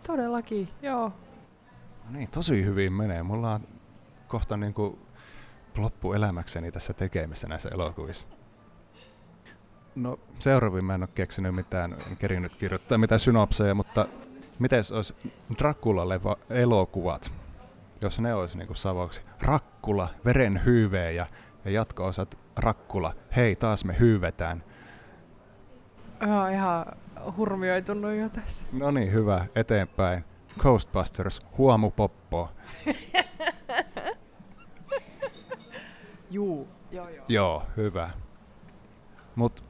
Todellakin, 0.06 0.68
joo. 0.82 1.12
No 2.04 2.10
niin, 2.10 2.28
tosi 2.28 2.64
hyvin 2.64 2.92
menee. 2.92 3.22
Mulla 3.22 3.54
on 3.54 3.68
kohta 4.28 4.56
niin 4.56 4.74
kuin 4.74 4.98
loppuelämäkseni 5.76 6.72
tässä 6.72 6.92
tekemistä 6.92 7.48
näissä 7.48 7.68
elokuvissa. 7.72 8.28
No 9.96 10.18
seuraavin 10.38 10.84
mä 10.84 10.94
en 10.94 11.02
ole 11.02 11.08
keksinyt 11.14 11.54
mitään, 11.54 11.92
en 11.92 12.16
kerinyt 12.16 12.56
kirjoittaa 12.56 12.98
mitään 12.98 13.20
synopseja, 13.20 13.74
mutta 13.74 14.08
miten 14.58 14.82
olisi 14.94 15.14
Dracula-leva 15.58 16.36
elokuvat, 16.50 17.32
jos 18.00 18.20
ne 18.20 18.34
olisi 18.34 18.58
niin 18.58 18.76
savoksi 18.76 19.22
Rakkula, 19.40 20.08
veren 20.24 20.64
hyyveä 20.64 21.10
ja, 21.10 21.26
ja 21.64 21.70
jatko-osat 21.70 22.38
Rakkula, 22.56 23.14
hei 23.36 23.56
taas 23.56 23.84
me 23.84 23.96
hyyvetään. 23.98 24.64
Joo, 26.20 26.46
ihan 26.46 26.86
hurmioitunut 27.36 28.14
jo 28.14 28.28
tässä. 28.28 28.64
No 28.72 28.90
niin, 28.90 29.12
hyvä, 29.12 29.46
eteenpäin. 29.54 30.24
Ghostbusters, 30.58 31.40
huomu 31.58 31.90
poppo. 31.90 32.48
Juu, 36.30 36.68
joo 36.90 37.08
joo. 37.08 37.24
Joo, 37.28 37.62
hyvä. 37.76 38.10
Mut 39.36 39.65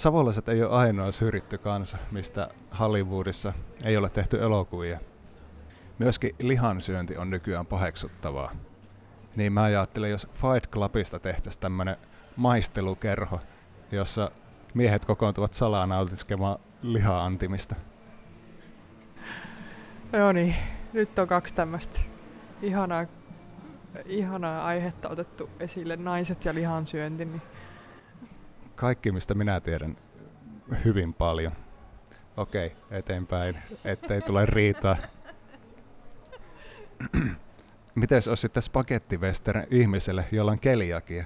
savolaiset 0.00 0.48
ei 0.48 0.62
ole 0.62 0.70
ainoa 0.70 1.12
syrjitty 1.12 1.58
kansa, 1.58 1.98
mistä 2.10 2.48
Hollywoodissa 2.78 3.52
ei 3.84 3.96
ole 3.96 4.10
tehty 4.10 4.42
elokuvia. 4.42 5.00
Myöskin 5.98 6.34
lihansyönti 6.38 7.16
on 7.16 7.30
nykyään 7.30 7.66
paheksuttavaa. 7.66 8.52
Niin 9.36 9.52
mä 9.52 9.62
ajattelen, 9.62 10.10
jos 10.10 10.28
Fight 10.32 10.70
Clubista 10.70 11.18
tehtäisiin 11.18 11.60
tämmönen 11.60 11.96
maistelukerho, 12.36 13.40
jossa 13.92 14.30
miehet 14.74 15.04
kokoontuvat 15.04 15.54
salaa 15.54 15.86
nautiskemaan 15.86 16.58
liha-antimista. 16.82 17.74
Joo 20.12 20.32
niin, 20.32 20.54
nyt 20.92 21.18
on 21.18 21.28
kaksi 21.28 21.54
tämmöistä 21.54 22.00
ihanaa, 22.62 23.06
ihanaa 24.06 24.64
aihetta 24.64 25.08
otettu 25.08 25.50
esille, 25.60 25.96
naiset 25.96 26.44
ja 26.44 26.54
lihansyönti. 26.54 27.24
Niin. 27.24 27.42
Kaikki, 28.80 29.12
mistä 29.12 29.34
minä 29.34 29.60
tiedän 29.60 29.96
hyvin 30.84 31.14
paljon. 31.14 31.52
Okei, 32.36 32.76
eteenpäin, 32.90 33.58
ettei 33.84 34.20
tule 34.20 34.46
riitaa. 34.46 34.96
Miten 37.94 38.22
olisi 38.28 38.40
sitten 38.40 38.62
spagettivestern 38.62 39.66
ihmiselle, 39.70 40.24
jolla 40.32 40.50
on 40.50 40.60
keliakia? 40.60 41.24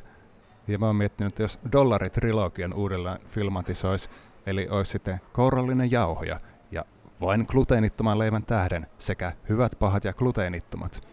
Ja 0.69 0.79
mä 0.79 0.87
oon 0.87 0.97
miettinyt, 0.97 1.33
että 1.33 1.43
jos 1.43 1.61
Dollari-trilogian 1.73 2.75
uudelleen 2.75 3.19
filmatisoisi, 3.27 4.11
eli 4.47 4.69
olisi 4.71 4.90
sitten 4.90 5.21
kourallinen 5.33 5.90
jauhoja, 5.90 6.40
vain 7.21 7.45
gluteenittoman 7.49 8.19
leivän 8.19 8.45
tähden 8.45 8.87
sekä 8.99 9.33
hyvät, 9.49 9.73
pahat 9.79 10.05
ja 10.05 10.12
gluteenittomat. 10.12 11.09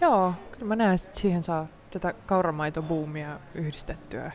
Joo, 0.00 0.34
kyllä 0.52 0.64
mä 0.64 0.76
näen, 0.76 0.94
että 0.94 1.20
siihen 1.20 1.42
saa 1.42 1.66
tätä 1.90 2.14
kauramaitobuumia 2.26 3.40
yhdistettyä. 3.54 4.32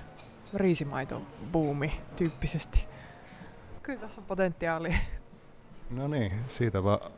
Riisimaitobuumi 0.56 2.02
tyyppisesti. 2.16 2.86
Kyllä 3.84 4.00
tässä 4.00 4.22
on 4.22 4.28
potentiaalia. 4.28 4.98
No 5.90 6.08
niin, 6.08 6.32
siitä 6.48 6.84
vaan, 6.84 7.12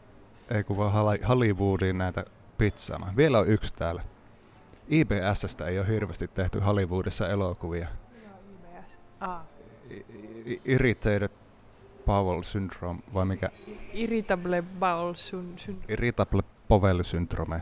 ei 0.50 0.64
kun 0.64 0.78
vaan 0.78 1.20
Hollywoodiin 1.28 1.98
näitä 1.98 2.26
pizzaamaan. 2.58 3.16
Vielä 3.16 3.40
on 3.40 3.48
yksi 3.48 3.74
täällä. 3.74 4.02
IBSstä 4.90 5.66
ei 5.66 5.80
ole 5.80 5.88
hirveästi 5.88 6.28
tehty 6.28 6.60
Hollywoodissa 6.60 7.30
elokuvia. 7.30 7.88
Joo, 8.24 8.34
IBS. 8.54 8.92
Ah. 9.20 9.42
Irritated 10.66 11.30
Bowel 12.06 12.44
syndrome, 12.44 13.00
vai 13.14 13.26
mikä? 13.26 13.50
Irritable 13.94 14.64
bowel 14.80 15.14
syndrome. 15.14 15.80
Irritable 15.88 16.42
bowel 16.68 17.04
syndrome. 17.04 17.62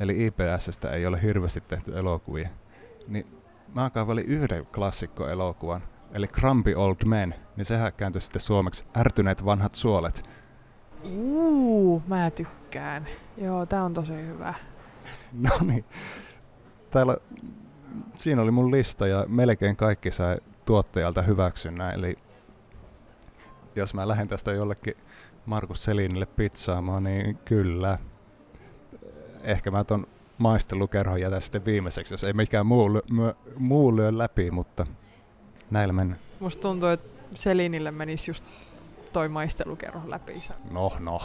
Eli 0.00 0.26
IPSstä 0.26 0.90
ei 0.90 1.06
ole 1.06 1.22
hirveästi 1.22 1.60
tehty 1.60 1.98
elokuvia. 1.98 2.48
Niin 3.08 3.26
mä 3.74 3.90
kaivalin 3.90 4.26
yhden 4.26 4.66
klassikkoelokuvan, 4.66 5.82
eli 6.12 6.26
Grumpy 6.26 6.74
Old 6.74 6.96
Men, 7.04 7.34
niin 7.56 7.64
sehän 7.64 7.92
kääntyi 7.92 8.20
sitten 8.20 8.40
suomeksi 8.40 8.84
Ärtyneet 8.96 9.44
vanhat 9.44 9.74
suolet. 9.74 10.24
Uuu, 11.04 12.02
mä 12.06 12.30
tykkään. 12.30 13.08
Joo, 13.36 13.66
tää 13.66 13.84
on 13.84 13.94
tosi 13.94 14.12
hyvä. 14.12 14.54
No 15.32 15.50
niin. 15.60 15.84
Täällä, 16.90 17.16
siinä 18.16 18.42
oli 18.42 18.50
mun 18.50 18.70
lista 18.70 19.06
ja 19.06 19.24
melkein 19.28 19.76
kaikki 19.76 20.10
sai 20.10 20.36
tuottajalta 20.64 21.22
hyväksynnän, 21.22 21.94
eli 21.94 22.18
jos 23.76 23.94
mä 23.94 24.08
lähden 24.08 24.28
tästä 24.28 24.52
jollekin 24.52 24.94
Markus 25.46 25.84
Selinille 25.84 26.26
pizzaamaan, 26.26 27.04
niin 27.04 27.38
kyllä. 27.44 27.98
Ehkä 29.42 29.70
mä 29.70 29.84
ton 29.84 30.06
maistelukerhon 30.42 31.20
jätä 31.20 31.40
sitten 31.40 31.64
viimeiseksi, 31.64 32.14
jos 32.14 32.24
ei 32.24 32.32
mikään 32.32 32.66
muu, 32.66 32.94
lyö, 32.94 33.34
muu 33.56 33.96
lyö 33.96 34.18
läpi, 34.18 34.50
mutta 34.50 34.86
näillä 35.70 35.92
mennään. 35.92 36.20
Musta 36.40 36.62
tuntuu, 36.62 36.88
että 36.88 37.08
Selinille 37.34 37.90
menisi 37.90 38.30
just 38.30 38.44
toi 39.12 39.28
maistelukerho 39.28 40.10
läpi. 40.10 40.42
No, 40.70 40.92
no. 40.98 41.20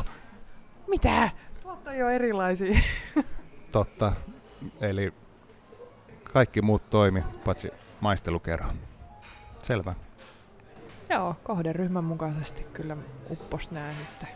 Mitä? 0.87 1.29
Tuot 1.61 1.87
on 1.87 1.97
jo 1.97 2.09
erilaisia. 2.09 2.79
Totta. 3.71 4.13
Eli 4.81 5.13
kaikki 6.23 6.61
muut 6.61 6.89
toimi, 6.89 7.23
paitsi 7.45 7.71
maistelukerho. 8.01 8.71
Selvä. 9.63 9.95
Joo, 11.09 11.35
kohderyhmän 11.43 12.03
mukaisesti 12.03 12.63
kyllä 12.63 12.97
uppos 13.29 13.71
nää 13.71 13.87
nyt. 13.87 14.29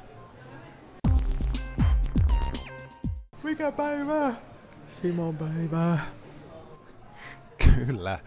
Mikä 3.43 3.71
päivä? 3.71 4.33
Simon 4.91 5.37
päivää. 5.37 5.99
Kyllä. 7.57 8.19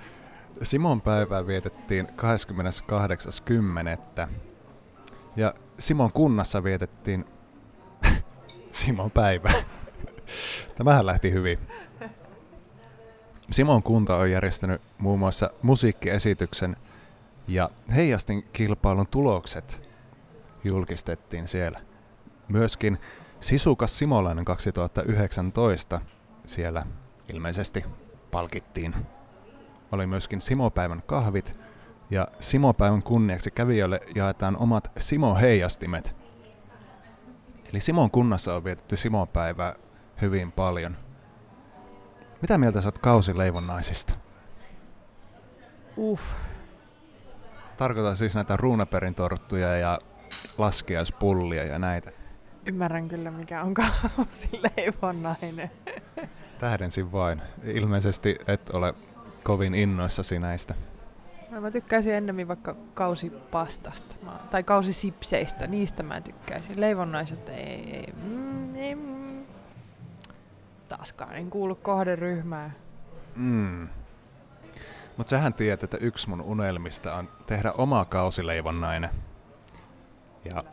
Simon 0.63 1.01
päivää 1.01 1.47
vietettiin 1.47 2.09
28.10. 2.09 4.29
Ja 5.37 5.55
Simon 5.79 6.13
kunnassa 6.13 6.65
vietettiin 6.65 7.25
Simon 8.73 9.11
päivä. 9.11 9.53
Tämähän 10.79 11.07
lähti 11.07 11.33
hyvin. 11.33 11.59
Simon 13.51 13.83
kunta 13.83 14.17
on 14.17 14.31
järjestänyt 14.31 14.83
muun 14.99 15.19
muassa 15.19 15.51
musiikkiesityksen 15.63 16.77
ja 17.49 17.71
heijastin 17.95 18.45
kilpailun 18.53 19.07
tulokset 19.07 19.91
julkistettiin 20.65 21.49
siellä. 21.49 21.81
Myöskin 22.49 22.99
Sisukas 23.41 23.99
Simolainen 23.99 24.45
2019 24.45 26.01
siellä 26.47 26.87
ilmeisesti 27.33 27.85
palkittiin. 28.31 28.95
Oli 29.93 30.07
myöskin 30.07 30.41
Simopäivän 30.41 31.03
kahvit 31.07 31.59
ja 32.11 32.29
Simopäivän 32.41 33.03
kunniaksi 33.03 33.51
kävijöille 33.51 34.01
jaetaan 34.15 34.57
omat 34.57 34.93
Simo-heijastimet. 34.99 36.17
Eli 37.73 37.81
Simon 37.81 38.11
kunnassa 38.11 38.55
on 38.55 38.65
vietetty 38.65 38.97
Simopäivää 38.97 39.75
hyvin 40.21 40.53
paljon. 40.53 40.97
Mitä 42.43 42.59
mieltä 42.59 42.81
sä 42.81 42.89
oot 42.89 42.99
kausileivonnaisista? 42.99 44.15
Uff. 45.97 46.35
Tarkoitan 47.77 48.17
siis 48.17 48.35
näitä 48.35 48.57
ruunaperin 48.57 49.15
torttuja 49.15 49.77
ja 49.77 49.99
laskiaispullia 50.59 51.65
ja 51.65 51.79
näitä. 51.79 52.24
Ymmärrän 52.67 53.09
kyllä 53.09 53.31
mikä 53.31 53.63
on 53.63 53.75
kausileivonnainen. 53.75 55.71
Tähdensin 56.61 57.13
vain. 57.13 57.43
Ilmeisesti 57.65 58.37
et 58.47 58.71
ole 58.71 58.95
kovin 59.43 59.75
innoissasi 59.75 60.39
näistä. 60.39 60.75
No, 61.51 61.61
mä 61.61 61.71
tykkäisin 61.71 62.15
ennemmin 62.15 62.49
vaikka 62.49 62.77
kausipastasta 62.95 64.17
mä, 64.25 64.39
tai 64.51 64.63
kausisipseistä, 64.63 65.67
niistä 65.67 66.03
mä 66.03 66.21
tykkäisin. 66.21 66.81
Leivonnaiset 66.81 67.49
ei, 67.49 67.97
ei, 67.97 68.13
mm, 68.23 68.75
ei 68.75 68.95
mm. 68.95 69.45
taaskaan 70.89 71.37
en 71.37 71.51
kuulu 71.51 71.75
kohderyhmään. 71.75 72.77
Mm. 73.37 73.89
Mutta 75.17 75.31
sähän 75.31 75.55
tiedät, 75.55 75.83
että 75.83 75.97
yksi 76.01 76.29
mun 76.29 76.43
unelmista 76.43 77.15
on 77.15 77.29
tehdä 77.47 77.73
oma 77.73 78.05
kausileivonnainen. 78.05 79.11
Ja, 80.45 80.65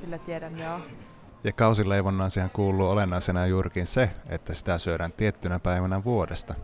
Kyllä 0.00 0.18
tiedän, 0.18 0.58
joo. 0.58 0.80
Ja 1.44 1.52
kausileivonnaisihan 1.52 2.50
kuuluu 2.50 2.90
olennaisena 2.90 3.46
juurikin 3.46 3.86
se, 3.86 4.10
että 4.28 4.54
sitä 4.54 4.78
syödään 4.78 5.12
tiettynä 5.12 5.58
päivänä 5.58 6.04
vuodesta. 6.04 6.54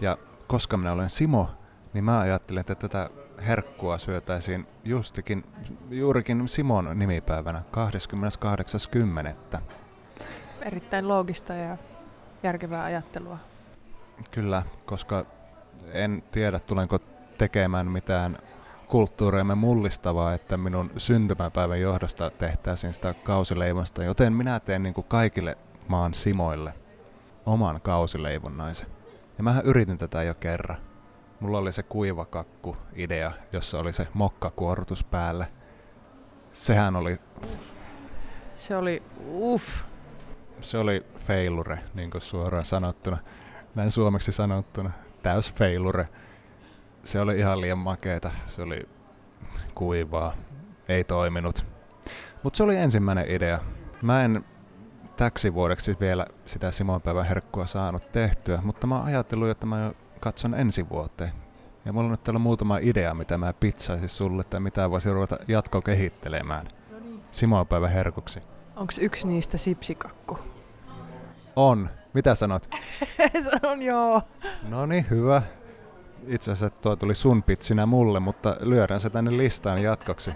Ja 0.00 0.18
koska 0.46 0.76
minä 0.76 0.92
olen 0.92 1.10
Simo, 1.10 1.50
niin 1.92 2.04
mä 2.04 2.20
ajattelin, 2.20 2.60
että 2.60 2.74
tätä 2.74 3.10
herkkua 3.46 3.98
syötäisiin 3.98 4.66
justikin, 4.84 5.44
juurikin 5.90 6.48
Simon 6.48 6.98
nimipäivänä 6.98 7.62
28.10. 9.54 9.60
Erittäin 10.62 11.08
loogista 11.08 11.54
ja 11.54 11.76
järkevää 12.42 12.84
ajattelua. 12.84 13.38
Kyllä, 14.30 14.62
koska 14.86 15.26
en 15.92 16.22
tiedä 16.32 16.60
tulenko 16.60 16.98
tekemään 17.38 17.86
mitään 17.86 18.38
kulttuuriamme 18.90 19.54
mullistavaa, 19.54 20.34
että 20.34 20.56
minun 20.56 20.90
syntymäpäivän 20.96 21.80
johdosta 21.80 22.30
tehtäisiin 22.30 22.92
sitä 22.92 23.14
kausileivosta, 23.14 24.04
joten 24.04 24.32
minä 24.32 24.60
teen 24.60 24.82
niin 24.82 24.94
kuin 24.94 25.06
kaikille 25.08 25.58
maan 25.88 26.14
simoille 26.14 26.74
oman 27.46 27.80
kausileivonnaisen. 27.80 28.88
Ja 29.38 29.44
mähän 29.44 29.64
yritin 29.64 29.98
tätä 29.98 30.22
jo 30.22 30.34
kerran. 30.34 30.76
Mulla 31.40 31.58
oli 31.58 31.72
se 31.72 31.82
kuivakakku 31.82 32.76
idea, 32.94 33.32
jossa 33.52 33.78
oli 33.78 33.92
se 33.92 34.08
mokkakuorutus 34.14 35.04
päällä. 35.04 35.46
Sehän 36.52 36.96
oli, 36.96 37.18
Se 38.56 38.76
oli 38.76 39.02
uff. 39.32 39.82
se 40.60 40.78
oli 40.78 41.06
failure, 41.16 41.78
niin 41.94 42.10
kuin 42.10 42.22
suoraan 42.22 42.64
sanottuna. 42.64 43.18
Näin 43.74 43.92
suomeksi 43.92 44.32
sanottuna. 44.32 44.90
Täys 45.22 45.52
failure. 45.54 46.08
Se 47.04 47.20
oli 47.20 47.38
ihan 47.38 47.60
liian 47.60 47.78
makeeta. 47.78 48.30
Se 48.46 48.62
oli 48.62 48.88
kuivaa. 49.74 50.34
Ei 50.88 51.04
toiminut. 51.04 51.66
Mutta 52.42 52.56
se 52.56 52.62
oli 52.62 52.76
ensimmäinen 52.76 53.30
idea. 53.30 53.58
Mä 54.02 54.24
en 54.24 54.44
täksi 55.16 55.54
vuodeksi 55.54 55.96
vielä 56.00 56.26
sitä 56.46 56.70
Simonpäivän 56.70 57.26
herkkua 57.26 57.66
saanut 57.66 58.12
tehtyä, 58.12 58.58
mutta 58.64 58.86
mä 58.86 58.96
oon 58.96 59.04
ajatellut, 59.04 59.48
että 59.48 59.66
mä 59.66 59.92
katson 60.20 60.54
ensi 60.54 60.88
vuoteen. 60.88 61.32
Ja 61.84 61.92
mulla 61.92 62.04
on 62.04 62.10
nyt 62.10 62.22
täällä 62.22 62.38
muutama 62.38 62.78
idea, 62.78 63.14
mitä 63.14 63.38
mä 63.38 63.52
pizzaisin 63.52 64.08
sulle, 64.08 64.44
tai 64.44 64.60
mitä 64.60 64.90
voisin 64.90 65.12
ruveta 65.12 65.36
jatko 65.48 65.82
kehittelemään. 65.82 66.68
Simonpäivän 67.30 67.90
herkuksi. 67.92 68.40
Onks 68.76 68.98
yksi 68.98 69.26
niistä 69.26 69.58
sipsikakku? 69.58 70.38
On. 71.56 71.90
Mitä 72.14 72.34
sanot? 72.34 72.68
Sanon 73.50 73.82
joo. 73.82 74.22
No 74.68 74.86
niin, 74.86 75.06
hyvä. 75.10 75.42
Itse 76.26 76.52
asiassa 76.52 76.76
tuo 76.80 76.96
tuli 76.96 77.14
sun 77.14 77.42
pitsinä 77.42 77.86
mulle, 77.86 78.20
mutta 78.20 78.56
lyödään 78.60 79.00
se 79.00 79.10
tänne 79.10 79.36
listaan 79.36 79.82
jatkoksi. 79.82 80.30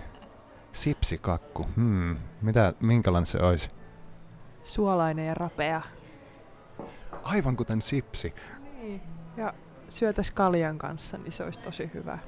Sipsikakku. 0.72 1.66
Hmm. 1.76 2.16
Mitä, 2.42 2.72
minkälainen 2.80 3.26
se 3.26 3.38
olisi? 3.38 3.70
Suolainen 4.62 5.26
ja 5.26 5.34
rapea. 5.34 5.82
Aivan 7.22 7.56
kuten 7.56 7.82
sipsi. 7.82 8.34
Niin. 8.80 9.02
Ja 9.36 9.54
syötäis 9.88 10.30
kaljan 10.30 10.78
kanssa, 10.78 11.18
niin 11.18 11.32
se 11.32 11.44
olisi 11.44 11.60
tosi 11.60 11.90
hyvä. 11.94 12.18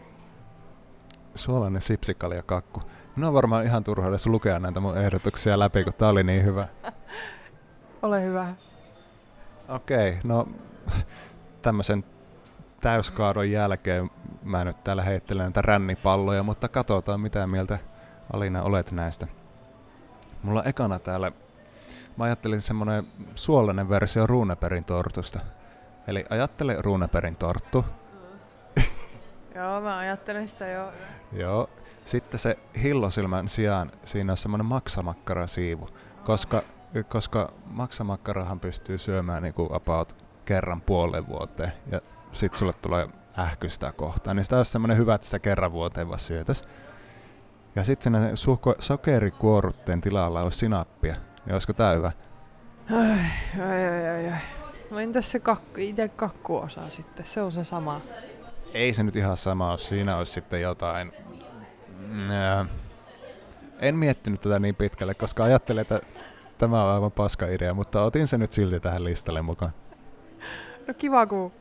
Suolainen 1.35 1.83
sipsikaljakakku. 1.83 2.83
Minun 3.17 3.29
on 3.29 3.35
varmaan 3.35 3.65
ihan 3.65 3.85
turha 3.85 4.09
edes 4.09 4.27
lukea 4.27 4.59
näitä 4.59 4.81
mun 4.81 4.99
ehdotuksia 4.99 5.59
läpi, 5.59 5.85
kun 5.85 5.95
tää 5.95 6.09
oli 6.09 6.23
niin 6.23 6.45
hyvä. 6.45 6.69
Ole 8.03 8.23
hyvä. 8.23 8.55
Okei, 9.69 10.19
no 10.25 10.49
tämmöisen 11.63 12.05
täyskaadon 12.87 13.51
jälkeen 13.51 14.11
mä 14.45 14.65
nyt 14.65 14.85
täällä 14.85 15.03
heittelen 15.03 15.45
näitä 15.45 15.63
rännipalloja, 15.63 16.43
mutta 16.43 16.69
katsotaan 16.69 17.21
mitä 17.21 17.47
mieltä 17.47 17.79
Alina 18.33 18.63
olet 18.63 18.93
näistä. 18.93 19.27
Mulla 20.43 20.61
on 20.61 20.69
ekana 20.69 20.99
täällä, 20.99 21.33
mä 22.17 22.25
ajattelin 22.25 22.61
semmonen 22.61 23.07
suolainen 23.35 23.89
versio 23.89 24.27
ruuneperin 24.27 24.85
tortusta. 24.85 25.41
Eli 26.07 26.25
ajattele 26.31 26.77
ruuneperin 26.81 27.37
torttu, 27.37 27.85
Joo, 29.55 29.81
mä 29.81 29.99
ajattelen 29.99 30.49
sitä 30.49 30.67
jo. 30.67 30.93
joo. 31.33 31.71
Sitten 32.05 32.39
se 32.41 32.59
hillosilmän 32.83 33.49
sijaan 33.49 33.93
siinä 34.05 34.33
on 34.33 34.37
semmonen 34.37 34.67
maksamakkarasiivu, 34.67 35.89
koska, 36.25 36.63
koska 37.09 37.53
maksamakkarahan 37.67 38.61
pystyy 38.61 38.99
syömään 38.99 39.43
niinku 39.43 39.69
about 39.73 40.17
kerran 40.45 40.81
puolen 40.81 41.27
vuoteen 41.27 41.73
ja 41.91 42.01
sit 42.37 42.55
sulle 42.55 42.73
tulee 42.73 43.09
ähkystä 43.39 43.93
kohtaa, 43.93 44.35
niin 44.35 44.45
sitä 44.45 44.57
olisi 44.57 44.71
semmoinen 44.73 44.97
hyvä, 44.97 45.15
että 45.15 45.25
sitä 45.25 45.39
kerran 45.39 45.73
vuoteen 45.73 46.09
vaan 46.09 46.19
syötäs. 46.19 46.65
Ja 47.77 47.85
sitten 47.85 48.03
siinä 48.15 48.37
suko- 48.37 48.75
sokerikuorutteen 48.79 50.01
tilalla 50.01 50.41
olisi 50.43 50.59
sinappia, 50.59 51.15
niin 51.45 51.53
olisiko 51.53 51.73
tää 51.73 51.95
hyvä? 51.95 52.13
Ai, 52.91 53.11
ai, 53.63 53.87
ai, 53.87 54.09
ai, 54.09 54.29
ai. 54.33 54.39
No 54.91 54.99
entäs 54.99 55.33
se 55.33 55.39
kakku, 55.41 55.71
itse 55.77 56.09
kakkuosa 56.09 56.91
sitten? 56.91 57.27
Se 57.27 57.43
on 57.43 57.53
se 57.53 57.65
sama. 57.65 58.01
Ei 58.75 58.93
se 58.93 59.03
nyt 59.03 59.17
ihan 59.17 59.37
sama 59.37 59.71
ole, 59.71 59.79
siinä 59.79 60.17
olisi 60.17 60.33
sitten 60.33 60.61
jotain... 60.61 61.13
Mm, 62.09 62.69
En 63.81 63.97
miettinyt 63.97 64.41
tätä 64.41 64.59
niin 64.59 64.75
pitkälle, 64.75 65.15
koska 65.15 65.45
ajattelin, 65.45 65.81
että 65.83 66.01
tämä 66.59 66.85
on 66.85 66.91
aivan 66.91 67.13
paska 67.13 67.47
idea, 67.47 67.75
mutta 67.75 68.03
otin 68.03 68.27
se 68.27 68.39
nyt 68.39 68.53
silti 68.53 68.81
tähän 68.81 69.05
listalle 69.05 69.43
mukaan. 69.43 69.73
No 70.89 70.95
kiva, 70.95 71.27
kun 71.27 71.53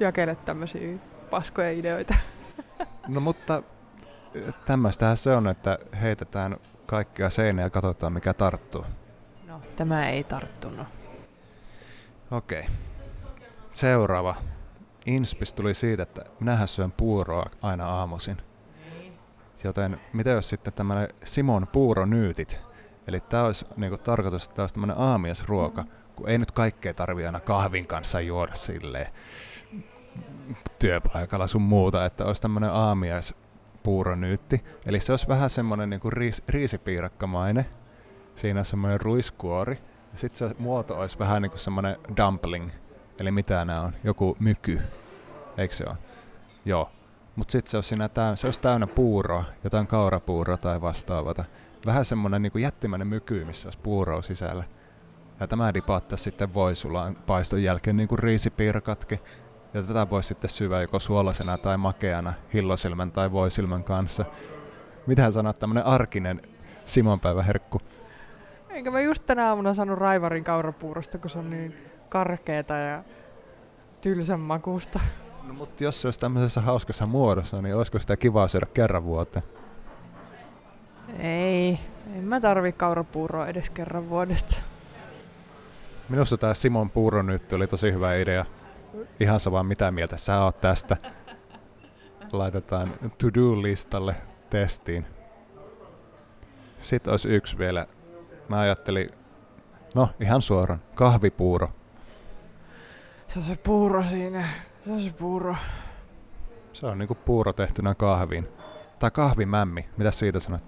jakelet 0.00 0.44
tämmösiä 0.44 0.98
paskoja 1.30 1.70
ideoita. 1.70 2.14
No 3.08 3.20
mutta 3.20 3.62
tämmöistähän 4.66 5.16
se 5.16 5.36
on, 5.36 5.48
että 5.48 5.78
heitetään 6.00 6.56
kaikkea 6.86 7.30
seinään 7.30 7.66
ja 7.66 7.70
katsotaan 7.70 8.12
mikä 8.12 8.34
tarttuu. 8.34 8.84
No, 9.46 9.60
tämä 9.76 10.08
ei 10.08 10.24
tarttunut. 10.24 10.86
Okei. 12.30 12.66
Seuraava. 13.74 14.36
Inspis 15.06 15.52
tuli 15.52 15.74
siitä, 15.74 16.02
että 16.02 16.24
minähän 16.40 16.68
syön 16.68 16.92
puuroa 16.92 17.46
aina 17.62 17.86
aamuisin. 17.86 18.36
Joten 19.64 20.00
mitä 20.12 20.30
jos 20.30 20.48
sitten 20.48 20.72
tämmöinen 20.72 21.08
Simon 21.24 21.66
puuronyytit? 21.66 22.60
Eli 23.06 23.20
tämä 23.20 23.44
olisi 23.44 23.66
niinku 23.76 23.98
tarkoitus, 23.98 24.44
että 24.44 24.54
tämä 24.56 24.62
olisi 24.62 24.74
tämmöinen 24.74 24.98
aamiasruoka, 24.98 25.84
kun 26.20 26.28
ei 26.28 26.38
nyt 26.38 26.50
kaikkea 26.50 26.94
tarvitse 26.94 27.26
aina 27.26 27.40
kahvin 27.40 27.86
kanssa 27.86 28.20
juoda 28.20 28.54
silleen 28.54 29.12
työpaikalla 30.78 31.46
sun 31.46 31.62
muuta, 31.62 32.04
että 32.04 32.24
olisi 32.24 32.42
tämmöinen 32.42 32.70
aamiais 32.70 33.34
puuronyytti. 33.82 34.64
Eli 34.86 35.00
se 35.00 35.12
olisi 35.12 35.28
vähän 35.28 35.50
semmoinen 35.50 35.90
niinku 35.90 36.10
riis, 36.10 36.42
riisipiirakkamainen. 36.48 37.66
Siinä 38.34 38.60
on 38.60 38.64
semmoinen 38.64 39.00
ruiskuori. 39.00 39.78
Ja 40.12 40.18
sitten 40.18 40.48
se 40.48 40.54
muoto 40.58 40.98
olisi 40.98 41.18
vähän 41.18 41.42
niin 41.42 41.50
kuin 41.50 41.58
semmoinen 41.58 41.96
dumpling. 42.16 42.70
Eli 43.20 43.30
mitä 43.30 43.64
nämä 43.64 43.80
on? 43.80 43.92
Joku 44.04 44.36
myky. 44.40 44.80
Eikö 45.56 45.74
se 45.74 45.84
ole? 45.86 45.96
Joo. 46.64 46.90
Mutta 47.36 47.52
sitten 47.52 47.70
se 47.70 47.76
olisi, 47.76 47.88
siinä 47.88 48.08
täynnä, 48.08 48.36
se 48.36 48.46
olisi 48.46 48.60
täynnä 48.60 48.86
puuroa, 48.86 49.44
jotain 49.64 49.86
kaurapuuroa 49.86 50.56
tai 50.56 50.80
vastaavata. 50.80 51.44
Vähän 51.86 52.04
semmoinen 52.04 52.42
niin 52.42 52.52
jättimäinen 52.60 53.08
myky, 53.08 53.44
missä 53.44 53.66
olisi 53.66 53.78
puuroa 53.78 54.22
sisällä. 54.22 54.64
Ja 55.40 55.46
tämä 55.46 55.74
dipattaisi 55.74 56.24
sitten 56.24 56.54
voisulaan 56.54 57.16
paiston 57.26 57.62
jälkeen 57.62 57.96
niin 57.96 58.08
kuin 58.08 58.18
riisipiirakatkin. 58.18 59.18
Ja 59.74 59.82
tätä 59.82 60.10
voisi 60.10 60.26
sitten 60.26 60.50
syödä 60.50 60.80
joko 60.80 60.98
suolasena 60.98 61.58
tai 61.58 61.76
makeana, 61.76 62.32
hillosilmän 62.54 63.12
tai 63.12 63.32
voisilmän 63.32 63.84
kanssa. 63.84 64.24
Mitä 65.06 65.30
sanot 65.30 65.58
tämmönen 65.58 65.86
arkinen 65.86 66.40
Simonpäiväherkku? 66.84 67.80
Enkä 68.68 68.90
mä 68.90 69.00
just 69.00 69.26
tänä 69.26 69.48
aamuna 69.48 69.74
saanut 69.74 69.98
raivarin 69.98 70.44
kaurapuurosta, 70.44 71.18
kun 71.18 71.30
se 71.30 71.38
on 71.38 71.50
niin 71.50 71.74
karkeeta 72.08 72.74
ja 72.74 73.04
tylsän 74.00 74.40
makusta. 74.40 75.00
No 75.42 75.54
mutta 75.54 75.84
jos 75.84 76.00
se 76.00 76.06
olisi 76.06 76.20
tämmöisessä 76.20 76.60
hauskassa 76.60 77.06
muodossa, 77.06 77.62
niin 77.62 77.76
olisiko 77.76 77.98
sitä 77.98 78.16
kivaa 78.16 78.48
syödä 78.48 78.66
kerran 78.74 79.04
vuoteen? 79.04 79.44
Ei, 81.18 81.78
en 82.16 82.24
mä 82.24 82.40
tarvi 82.40 82.72
kaurapuuroa 82.72 83.46
edes 83.46 83.70
kerran 83.70 84.10
vuodesta. 84.10 84.56
Minusta 86.10 86.36
tämä 86.38 86.54
Simon 86.54 86.90
puuro 86.90 87.22
nyt 87.22 87.52
oli 87.52 87.66
tosi 87.66 87.92
hyvä 87.92 88.14
idea. 88.14 88.44
Ihan 89.20 89.40
sama 89.40 89.62
mitä 89.62 89.90
mieltä 89.90 90.16
sä 90.16 90.44
oot 90.44 90.60
tästä. 90.60 90.96
Laitetaan 92.32 92.88
to-do-listalle 93.18 94.14
testiin. 94.50 95.06
Sitten 96.78 97.10
olisi 97.10 97.28
yksi 97.28 97.58
vielä. 97.58 97.86
Mä 98.48 98.60
ajattelin, 98.60 99.10
no 99.94 100.08
ihan 100.20 100.42
suoraan, 100.42 100.82
kahvipuuro. 100.94 101.68
Se 103.28 103.38
on 103.38 103.44
se 103.44 103.56
puuro 103.56 104.04
siinä. 104.08 104.48
Se 104.84 104.92
on 104.92 105.00
se 105.00 105.12
puuro. 105.12 105.56
Se 106.72 106.86
on 106.86 106.98
niinku 106.98 107.14
puuro 107.14 107.52
tehtynä 107.52 107.94
kahviin. 107.94 108.48
Tai 108.98 109.10
kahvimämmi, 109.10 109.88
mitä 109.96 110.10
siitä 110.10 110.40
sanot? 110.40 110.64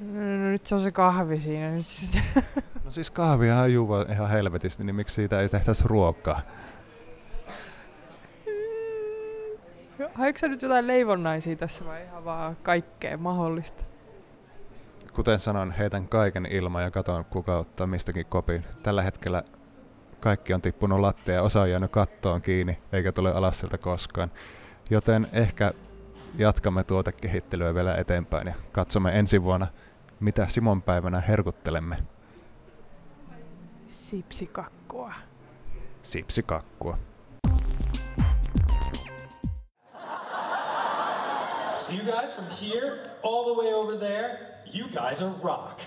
No, 0.00 0.50
nyt 0.50 0.66
se 0.66 0.74
on 0.74 0.80
se 0.80 0.92
kahvi 0.92 1.40
siinä. 1.40 1.70
Nyt. 1.70 1.86
No 2.88 2.92
siis 2.92 3.10
kahvia 3.10 3.66
juo 3.66 4.02
ihan 4.02 4.30
helvetisti, 4.30 4.84
niin 4.84 4.96
miksi 4.96 5.14
siitä 5.14 5.40
ei 5.40 5.48
tehtäisi 5.48 5.84
ruokaa? 5.86 6.40
Haluatko 10.14 10.38
sä 10.38 10.48
nyt 10.48 10.62
jotain 10.62 10.86
leivonnaisia 10.86 11.56
tässä 11.56 11.84
vai 11.84 12.04
ihan 12.04 12.24
vaan 12.24 12.56
kaikkea 12.62 13.16
mahdollista? 13.16 13.84
Kuten 15.14 15.38
sanoin, 15.38 15.70
heitän 15.70 16.08
kaiken 16.08 16.46
ilman 16.46 16.82
ja 16.82 16.90
katon 16.90 17.24
kuka 17.24 17.58
ottaa 17.58 17.86
mistäkin 17.86 18.26
kopin. 18.26 18.64
Tällä 18.82 19.02
hetkellä 19.02 19.42
kaikki 20.20 20.54
on 20.54 20.62
tippunut 20.62 21.00
latteen 21.00 21.36
ja 21.36 21.42
osa 21.42 21.60
on 21.60 21.70
jäänyt 21.70 21.92
kattoon 21.92 22.42
kiinni, 22.42 22.78
eikä 22.92 23.12
tule 23.12 23.32
alas 23.32 23.60
sieltä 23.60 23.78
koskaan. 23.78 24.30
Joten 24.90 25.26
ehkä 25.32 25.72
jatkamme 26.38 26.84
tuotekehittelyä 26.84 27.74
vielä 27.74 27.94
eteenpäin 27.94 28.46
ja 28.46 28.54
katsomme 28.72 29.18
ensi 29.18 29.42
vuonna, 29.42 29.66
mitä 30.20 30.46
Simon 30.46 30.82
päivänä 30.82 31.20
herkuttelemme. 31.20 31.96
Sipsikakkua. 34.08 35.12
Sipsikakkua. 36.02 36.98
So 41.78 41.92
you 41.92 42.02
guys 42.02 42.32
from 42.32 42.48
here 42.48 43.10
all 43.22 43.44
the 43.44 43.62
way 43.62 43.74
over 43.74 43.98
there, 43.98 44.60
you 44.64 44.88
guys 44.88 45.20
are 45.20 45.28
rock. 45.42 45.82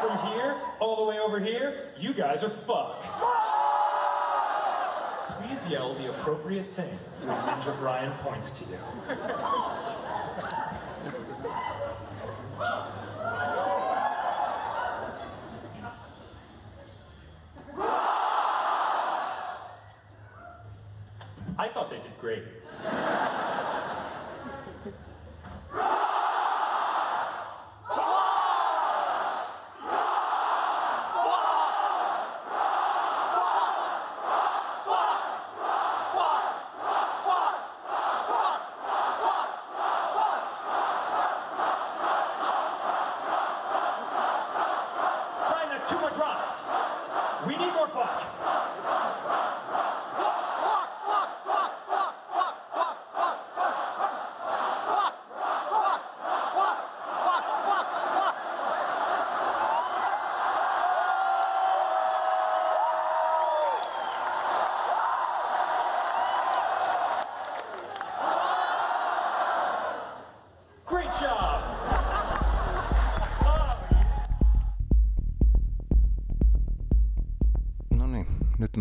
From 0.00 0.18
here 0.32 0.54
all 0.78 1.04
the 1.04 1.10
way 1.10 1.18
over 1.18 1.40
here, 1.40 1.90
you 1.98 2.14
guys 2.14 2.44
are 2.44 2.50
fuck. 2.50 3.02
Please 5.34 5.66
yell 5.68 5.94
the 5.94 6.10
appropriate 6.10 6.70
thing 6.76 6.96
when 7.24 7.36
Ninja 7.38 7.76
Brian 7.80 8.12
points 8.22 8.52
to 8.52 8.64
you. 8.70 8.78
Thought 21.72 21.90
they 21.90 21.96
did 21.96 22.16
great. 22.18 22.44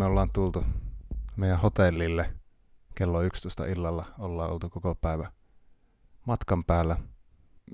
Me 0.01 0.05
ollaan 0.05 0.31
tultu 0.33 0.65
meidän 1.35 1.59
hotellille. 1.59 2.33
Kello 2.95 3.21
11 3.21 3.65
illalla 3.65 4.05
ollaan 4.19 4.51
oltu 4.51 4.69
koko 4.69 4.95
päivä 4.95 5.31
matkan 6.27 6.63
päällä. 6.63 6.97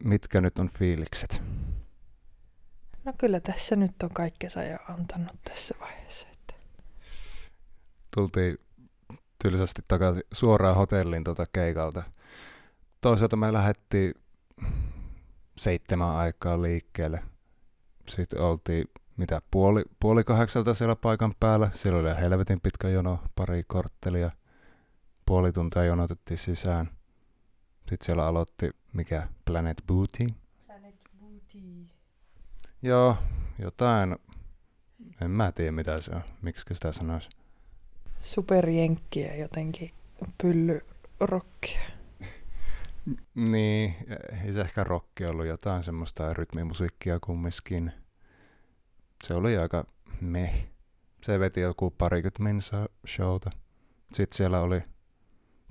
Mitkä 0.03 0.41
nyt 0.41 0.59
on 0.59 0.69
fiilikset? 0.69 1.41
No 3.03 3.13
kyllä 3.17 3.39
tässä 3.39 3.75
nyt 3.75 4.03
on 4.03 4.09
kaikkensa 4.09 4.63
jo 4.63 4.77
antanut 4.89 5.41
tässä 5.43 5.75
vaiheessa. 5.79 6.27
Että. 6.33 6.53
Tultiin 8.15 8.57
tylsästi 9.43 9.81
takaisin 9.87 10.23
suoraan 10.31 10.75
hotelliin 10.75 11.23
tuota 11.23 11.45
keikalta. 11.53 12.03
Toisaalta 13.01 13.35
me 13.35 13.53
lähdettiin 13.53 14.13
seitsemän 15.57 16.09
aikaa 16.09 16.61
liikkeelle. 16.61 17.23
Sitten 18.07 18.41
oltiin 18.41 18.87
mitä 19.17 19.41
puoli, 19.51 19.83
puoli 19.99 20.23
kahdeksalta 20.23 20.73
siellä 20.73 20.95
paikan 20.95 21.33
päällä. 21.39 21.71
Siellä 21.73 21.99
oli 21.99 22.21
helvetin 22.21 22.61
pitkä 22.61 22.89
jono, 22.89 23.19
pari 23.35 23.63
korttelia. 23.67 24.31
Puoli 25.25 25.51
tuntia 25.51 25.83
jonotettiin 25.83 26.37
sisään. 26.37 26.89
Sitten 27.79 27.97
siellä 28.05 28.25
aloitti 28.25 28.71
mikä 28.93 29.27
Planet 29.45 29.83
Booty. 29.87 30.27
Planet 30.65 30.95
Booty. 31.19 31.85
Joo, 32.81 33.17
jotain. 33.59 34.15
En 35.21 35.31
mä 35.31 35.51
tiedä 35.51 35.71
mitä 35.71 36.01
se 36.01 36.15
on. 36.15 36.21
Miksi 36.41 36.65
sitä 36.73 36.91
sanoisi. 36.91 37.29
Superjenkkiä 38.19 39.35
jotenkin 39.35 39.91
pyllyrokkia. 40.41 41.81
Niin, 43.35 43.95
ei 44.45 44.53
se 44.53 44.61
ehkä 44.61 44.83
rokki 44.83 45.25
ollut 45.25 45.45
jotain 45.45 45.83
semmoista 45.83 46.33
rytmimusiikkia 46.33 47.19
kumminkin. 47.19 47.91
Se 49.23 49.33
oli 49.33 49.57
aika 49.57 49.85
meh. 50.21 50.67
Se 51.23 51.39
veti 51.39 51.59
joku 51.61 51.91
parikymmentä 51.91 52.43
minsa 52.43 52.89
showta. 53.07 53.49
Sitten 54.13 54.37
siellä 54.37 54.59
oli 54.61 54.81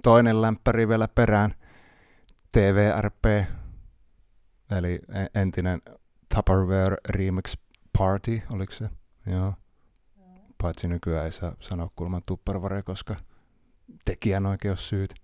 toinen 0.03 0.43
lämpäri 0.43 0.89
vielä 0.89 1.09
perään. 1.09 1.55
TVRP, 2.53 3.25
eli 4.71 4.95
e- 4.95 5.41
entinen 5.41 5.83
Tupperware 6.35 6.97
Remix 7.09 7.57
Party, 7.99 8.43
oliko 8.55 8.73
se? 8.73 8.91
Joo. 9.27 9.55
Paitsi 10.63 10.89
nykyään 10.89 11.25
ei 11.25 11.33
saa 11.33 11.57
sanoa 11.61 11.91
kulman 11.97 12.23
Tupperware, 12.27 12.83
koska 12.83 13.17
tekijänoikeussyyt. 14.05 15.15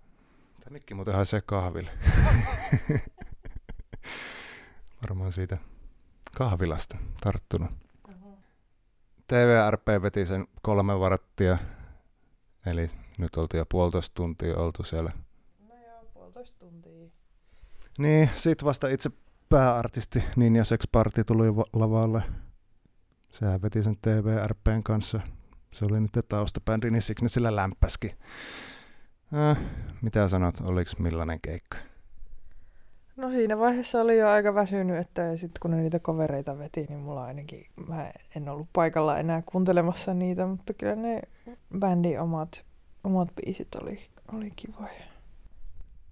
Tämä 0.63 0.73
mikki 0.73 0.93
muuten 0.93 1.13
haisee 1.15 1.41
kahville. 1.41 1.91
Varmaan 5.01 5.31
siitä 5.31 5.57
kahvilasta 6.37 6.97
tarttunut. 7.21 7.82
TVRP 9.27 9.87
veti 10.01 10.25
sen 10.25 10.47
kolme 10.61 10.99
varttia, 10.99 11.57
eli 12.65 12.87
nyt 13.17 13.35
oltiin 13.37 13.59
jo 13.59 13.65
puolitoista 13.69 14.13
tuntia 14.13 14.57
oltu 14.57 14.83
siellä. 14.83 15.11
No 15.69 15.75
joo, 15.87 16.05
puolitoista 16.13 16.59
tuntia. 16.59 17.09
Niin, 17.97 18.29
sit 18.33 18.63
vasta 18.63 18.87
itse 18.87 19.09
pääartisti 19.49 20.23
Ninja 20.35 20.63
Sex 20.63 20.81
Party 20.91 21.23
tuli 21.23 21.55
va- 21.55 21.65
lavalle. 21.73 22.23
Sehän 23.31 23.61
veti 23.61 23.83
sen 23.83 23.97
TVRPn 24.01 24.83
kanssa. 24.83 25.19
Se 25.71 25.85
oli 25.85 25.99
nyt 26.01 26.11
taustabändi, 26.27 26.91
niin 26.91 27.01
siksi 27.01 27.25
ne 27.25 27.29
sillä 27.29 27.55
lämpäski. 27.55 28.15
Äh, 29.51 29.57
mitä 30.01 30.27
sanot, 30.27 30.55
oliks 30.61 30.97
millainen 30.99 31.41
keikka? 31.41 31.77
No 33.15 33.31
siinä 33.31 33.59
vaiheessa 33.59 34.01
oli 34.01 34.17
jo 34.17 34.29
aika 34.29 34.55
väsynyt, 34.55 34.97
että 34.97 35.37
sitten 35.37 35.59
kun 35.61 35.71
ne 35.71 35.77
niitä 35.77 35.99
kovereita 35.99 36.57
veti, 36.57 36.85
niin 36.89 36.99
mulla 36.99 37.25
ainakin, 37.25 37.65
mä 37.87 38.11
en 38.35 38.49
ollut 38.49 38.67
paikalla 38.73 39.19
enää 39.19 39.41
kuuntelemassa 39.45 40.13
niitä, 40.13 40.45
mutta 40.45 40.73
kyllä 40.73 40.95
ne 40.95 41.21
bändin 41.79 42.19
omat, 42.19 42.65
omat 43.03 43.29
biisit 43.35 43.75
oli, 43.75 43.99
oli 44.33 44.51
kivoja. 44.55 45.03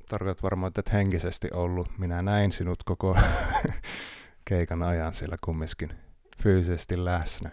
Tarkoitat 0.10 0.44
varmaan, 0.44 0.68
että 0.68 0.80
et 0.80 0.94
henkisesti 0.94 1.48
ollut. 1.54 1.88
Minä 1.98 2.22
näin 2.22 2.52
sinut 2.52 2.84
koko 2.84 3.18
keikan 4.50 4.84
ajan 4.84 5.14
siellä 5.14 5.36
kumminkin 5.46 5.94
fyysisesti 6.44 7.06
läsnä. 7.06 7.52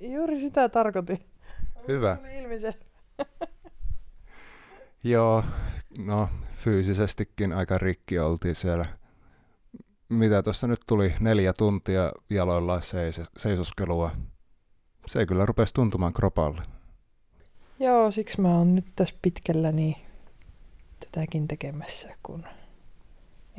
Juuri 0.00 0.40
sitä 0.40 0.68
tarkoitin. 0.68 1.18
Hyvä. 1.88 2.16
Tuli 2.16 2.38
ilmi 2.38 2.58
se. 2.58 2.74
Joo, 5.04 5.44
no 5.98 6.28
fyysisestikin 6.52 7.52
aika 7.52 7.78
rikki 7.78 8.18
oltiin 8.18 8.54
siellä. 8.54 8.86
Mitä 10.08 10.42
tuossa 10.42 10.66
nyt 10.66 10.80
tuli 10.86 11.14
neljä 11.20 11.52
tuntia 11.52 12.12
jaloilla 12.30 12.80
seis- 12.80 13.30
seisoskelua. 13.36 14.10
Se 15.06 15.18
ei 15.18 15.26
kyllä 15.26 15.46
rupesi 15.46 15.74
tuntumaan 15.74 16.12
kropalle. 16.12 16.62
Joo, 17.80 18.12
siksi 18.12 18.40
mä 18.40 18.48
oon 18.48 18.74
nyt 18.74 18.86
tässä 18.96 19.14
pitkällä 19.22 19.72
niin 19.72 19.96
tätäkin 21.00 21.48
tekemässä, 21.48 22.16
kun 22.22 22.46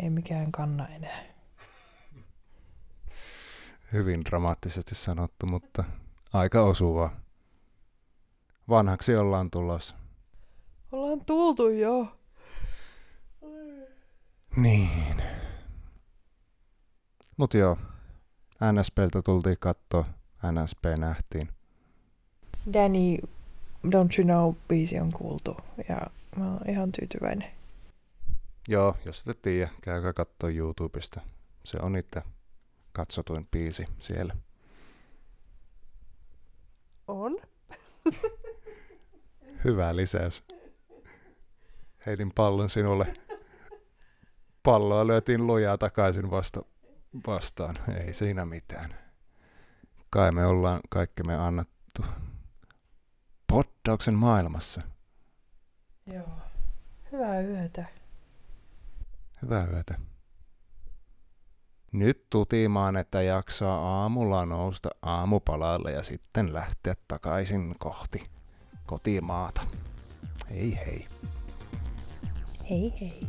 ei 0.04 0.10
mikään 0.10 0.52
kanna 0.52 0.88
enää. 0.88 1.24
Hyvin 3.94 4.26
dramaattisesti 4.26 4.96
sanottu, 4.96 5.46
mutta 5.46 5.84
aika 6.34 6.64
osuvaa. 6.64 7.20
Vanhaksi 8.70 9.16
ollaan 9.16 9.52
tulossa. 9.52 9.96
Ollaan 10.92 11.26
tultu 11.26 11.70
jo. 11.70 12.19
Niin. 14.62 15.24
Mut 17.38 17.54
joo, 17.54 17.78
NSPltä 18.72 19.22
tultiin 19.22 19.58
katsoa, 19.60 20.06
NSP 20.52 20.86
nähtiin. 20.98 21.50
Danny, 22.74 23.18
Don't 23.88 24.20
You 24.20 24.26
Know 24.26 24.56
biisi 24.68 25.00
on 25.00 25.12
kuultu 25.12 25.58
ja 25.90 25.98
mä 26.36 26.52
oon 26.52 26.70
ihan 26.70 26.92
tyytyväinen. 26.92 27.52
Joo, 28.68 28.98
jos 29.06 29.20
ette 29.20 29.34
tiedä, 29.42 29.70
käykää 29.82 30.14
katsoa 30.14 30.50
YouTubesta. 30.50 31.22
Se 31.64 31.78
on 31.82 31.96
itse 31.98 32.22
katsotuin 32.92 33.48
biisi 33.52 33.86
siellä. 34.00 34.36
On? 37.08 37.38
Hyvä 39.64 39.96
lisäys. 39.96 40.44
Heitin 42.06 42.32
pallon 42.36 42.70
sinulle. 42.70 43.14
Palloa 44.64 45.08
lyötiin 45.08 45.48
lujaa 45.48 45.78
takaisin 45.78 46.32
vasta, 46.32 46.62
vastaan. 47.28 47.80
Ei 48.06 48.14
siinä 48.14 48.46
mitään. 48.46 48.96
Kai 50.10 50.32
me 50.32 50.46
ollaan 50.46 50.80
kaikki 50.90 51.24
me 51.24 51.36
annettu 51.36 52.06
poddauksen 53.52 54.14
maailmassa. 54.14 54.82
Joo. 56.14 56.40
Hyvää 57.12 57.42
yötä. 57.42 57.86
Hyvää 59.42 59.68
yötä. 59.68 60.00
Nyt 61.92 62.30
tutimaan, 62.30 62.98
että 62.98 63.22
jaksaa 63.22 64.02
aamulla 64.02 64.46
nousta 64.46 64.90
aamupalalle 65.02 65.92
ja 65.92 66.04
sitten 66.04 66.54
lähteä 66.54 66.96
takaisin 67.08 67.76
kohti 67.80 68.30
kotimaata. 68.86 69.62
Hei 70.50 70.76
hei. 70.76 71.08
Hei 72.70 72.94
hei. 73.02 73.20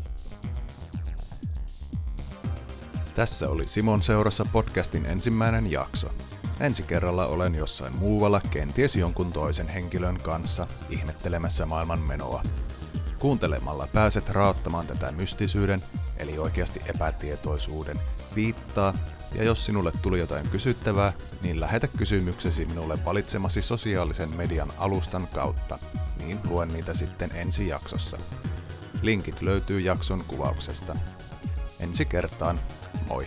Tässä 3.14 3.48
oli 3.48 3.68
Simon 3.68 4.02
seurassa 4.02 4.44
podcastin 4.52 5.06
ensimmäinen 5.06 5.70
jakso. 5.70 6.08
Ensi 6.60 6.82
kerralla 6.82 7.26
olen 7.26 7.54
jossain 7.54 7.96
muualla, 7.96 8.40
kenties 8.50 8.96
jonkun 8.96 9.32
toisen 9.32 9.68
henkilön 9.68 10.16
kanssa, 10.22 10.66
ihmettelemässä 10.90 11.66
maailman 11.66 12.08
menoa. 12.08 12.42
Kuuntelemalla 13.18 13.88
pääset 13.92 14.28
raottamaan 14.28 14.86
tätä 14.86 15.12
mystisyyden, 15.12 15.82
eli 16.16 16.38
oikeasti 16.38 16.80
epätietoisuuden, 16.86 18.00
viittaa, 18.36 18.94
ja 19.34 19.44
jos 19.44 19.66
sinulle 19.66 19.92
tuli 20.02 20.18
jotain 20.18 20.48
kysyttävää, 20.48 21.12
niin 21.42 21.60
lähetä 21.60 21.86
kysymyksesi 21.86 22.64
minulle 22.64 23.04
valitsemasi 23.04 23.62
sosiaalisen 23.62 24.36
median 24.36 24.68
alustan 24.78 25.26
kautta, 25.34 25.78
niin 26.18 26.40
luen 26.48 26.68
niitä 26.68 26.94
sitten 26.94 27.30
ensi 27.34 27.68
jaksossa. 27.68 28.16
Linkit 29.02 29.42
löytyy 29.42 29.80
jakson 29.80 30.20
kuvauksesta. 30.28 30.96
Ensi 31.80 32.04
kertaan, 32.04 32.60
Moi! 33.10 33.24